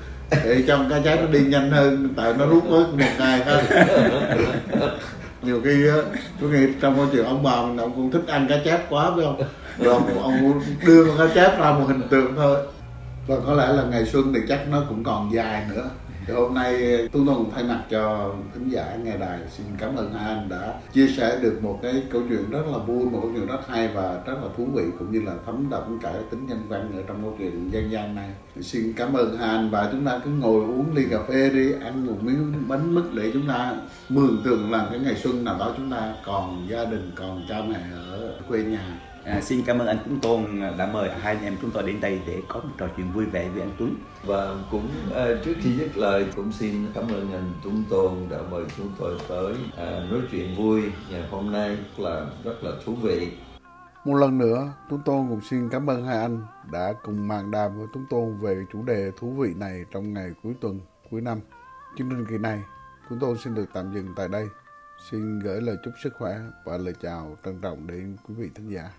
Để 0.44 0.64
trong 0.68 0.90
cá 0.90 1.00
chép 1.00 1.22
nó 1.22 1.28
đi 1.28 1.40
nhanh 1.46 1.72
hơn, 1.72 2.10
tại 2.16 2.34
nó 2.40 2.46
rút 2.46 2.66
mất 2.66 2.86
một 2.98 3.08
ngày 3.20 3.44
hơn 3.44 3.66
nhiều 5.44 5.62
khi 5.64 5.88
tôi 6.42 6.50
nghĩ 6.50 6.68
trong 6.82 6.96
câu 6.96 7.06
chuyện 7.12 7.26
ông 7.26 7.44
bà 7.44 7.62
mình 7.62 7.78
ông 7.78 7.92
cũng 7.96 8.12
thích 8.12 8.28
ăn 8.28 8.48
cá 8.50 8.56
chép 8.66 8.90
quá, 8.90 9.12
phải 9.16 9.26
không? 9.26 9.42
Rồi 9.80 10.02
ông 10.22 10.62
đưa 10.86 11.06
con 11.06 11.18
cá 11.18 11.34
chép 11.36 11.60
ra 11.60 11.72
một 11.72 11.86
hình 11.88 12.02
tượng 12.10 12.36
thôi. 12.36 12.58
Và 13.28 13.36
có 13.48 13.54
lẽ 13.54 13.68
là 13.68 13.84
ngày 13.84 14.06
xuân 14.06 14.34
thì 14.34 14.40
chắc 14.50 14.70
nó 14.70 14.84
cũng 14.90 15.04
còn 15.04 15.34
dài 15.34 15.66
nữa 15.70 15.90
thì 16.28 16.34
hôm 16.34 16.54
nay 16.54 16.98
ờ, 16.98 17.08
Tuấn 17.12 17.26
Tùng 17.26 17.52
thay 17.52 17.64
mặt 17.64 17.84
cho 17.90 18.34
khán 18.54 18.70
giả 18.70 18.98
nghe 19.04 19.18
đài 19.18 19.40
xin 19.50 19.66
cảm 19.78 19.96
ơn 19.96 20.14
hai 20.14 20.36
anh 20.36 20.50
đã 20.50 20.74
chia 20.94 21.08
sẻ 21.08 21.40
được 21.42 21.60
một 21.62 21.80
cái 21.82 22.04
câu 22.10 22.22
chuyện 22.30 22.50
rất 22.50 22.64
là 22.72 22.78
vui, 22.78 23.06
một 23.06 23.20
câu 23.22 23.32
chuyện 23.36 23.48
rất 23.48 23.68
hay 23.68 23.88
và 23.88 24.22
rất 24.26 24.34
là 24.42 24.50
thú 24.58 24.68
vị 24.74 24.84
cũng 25.00 25.12
như 25.12 25.22
là 25.22 25.34
thấm 25.46 25.70
đậm 25.70 26.00
cả 26.02 26.14
tính 26.32 26.46
nhân 26.48 26.60
văn 26.68 26.92
ở 26.96 27.04
trong 27.08 27.22
câu 27.22 27.36
chuyện 27.40 27.70
dân 27.72 27.92
gian 27.92 28.16
này. 28.16 28.30
Xin 28.62 28.94
cảm 28.94 29.14
ơn 29.14 29.38
hai 29.38 29.50
anh 29.50 29.70
và 29.70 29.90
chúng 29.92 30.06
ta 30.06 30.20
cứ 30.26 30.30
ngồi 30.30 30.64
uống 30.64 30.96
ly 30.96 31.04
cà 31.12 31.18
phê 31.28 31.50
đi, 31.50 31.72
ăn 31.82 32.06
một 32.06 32.18
miếng 32.22 32.54
bánh 32.68 32.96
mứt 32.96 33.04
để 33.14 33.32
chúng 33.34 33.48
ta 33.48 33.76
mường 34.10 34.42
tượng 34.46 34.72
là 34.72 34.88
cái 34.90 35.00
ngày 35.00 35.16
xuân 35.16 35.44
nào 35.44 35.60
đó 35.60 35.74
chúng 35.78 35.92
ta 35.92 36.14
còn 36.26 36.68
gia 36.70 36.86
đình, 36.86 37.12
còn 37.16 37.46
cha 37.50 37.62
mẹ 37.70 37.80
ở 37.94 38.34
quê 38.48 38.64
nhà 38.64 39.00
À, 39.26 39.42
xin 39.42 39.64
cảm 39.66 39.80
ơn 39.80 39.88
anh 39.88 39.98
Tuấn 40.06 40.20
Tôn 40.20 40.60
đã 40.78 40.90
mời 40.94 41.10
hai 41.10 41.36
anh 41.36 41.44
em 41.44 41.58
chúng 41.62 41.72
tôi 41.72 41.84
đến 41.84 42.02
đây 42.02 42.22
để 42.28 42.42
có 42.48 42.60
một 42.60 42.70
trò 42.78 42.88
chuyện 42.98 43.12
vui 43.12 43.26
vẻ 43.26 43.50
với 43.50 43.62
anh 43.62 43.72
Tuấn. 43.78 43.96
Và 44.24 44.56
cũng 44.72 44.90
à, 45.16 45.28
trước 45.46 45.54
khi 45.62 45.78
dứt 45.78 45.98
lời 45.98 46.28
cũng 46.36 46.52
xin 46.52 46.86
cảm 46.94 47.08
ơn 47.08 47.32
anh 47.32 47.54
Tuấn 47.64 47.84
Tôn 47.90 48.14
đã 48.30 48.38
mời 48.52 48.66
chúng 48.78 48.92
tôi 49.00 49.20
tới 49.30 49.56
à, 49.78 50.08
nói 50.12 50.22
chuyện 50.32 50.56
vui 50.58 50.82
ngày 51.12 51.28
hôm 51.32 51.52
nay 51.52 51.78
là 51.98 52.26
rất 52.44 52.64
là 52.64 52.72
thú 52.86 52.96
vị. 52.96 53.32
Một 54.06 54.16
lần 54.16 54.38
nữa, 54.38 54.74
Tuấn 54.90 55.02
Tôn 55.06 55.28
cũng 55.30 55.42
xin 55.42 55.70
cảm 55.70 55.90
ơn 55.90 56.06
hai 56.06 56.18
anh 56.18 56.42
đã 56.72 56.94
cùng 57.04 57.28
màn 57.28 57.52
đàm 57.52 57.78
với 57.78 57.88
Tuấn 57.94 58.06
Tôn 58.10 58.38
về 58.38 58.66
chủ 58.74 58.84
đề 58.84 59.12
thú 59.20 59.32
vị 59.32 59.54
này 59.56 59.86
trong 59.94 60.14
ngày 60.14 60.32
cuối 60.44 60.54
tuần, 60.62 60.80
cuối 61.12 61.22
năm. 61.22 61.40
Chương 61.98 62.10
trình 62.10 62.26
kỳ 62.30 62.38
này, 62.38 62.62
Tuấn 63.10 63.20
Tôn 63.20 63.38
xin 63.38 63.56
được 63.56 63.66
tạm 63.74 63.94
dừng 63.94 64.08
tại 64.16 64.28
đây. 64.28 64.48
Xin 65.12 65.40
gửi 65.40 65.62
lời 65.62 65.76
chúc 65.86 65.94
sức 66.04 66.14
khỏe 66.18 66.40
và 66.66 66.78
lời 66.78 66.94
chào 67.02 67.38
trân 67.46 67.60
trọng 67.62 67.88
đến 67.88 68.18
quý 68.28 68.36
vị 68.38 68.50
thính 68.56 68.70
giả. 68.70 68.90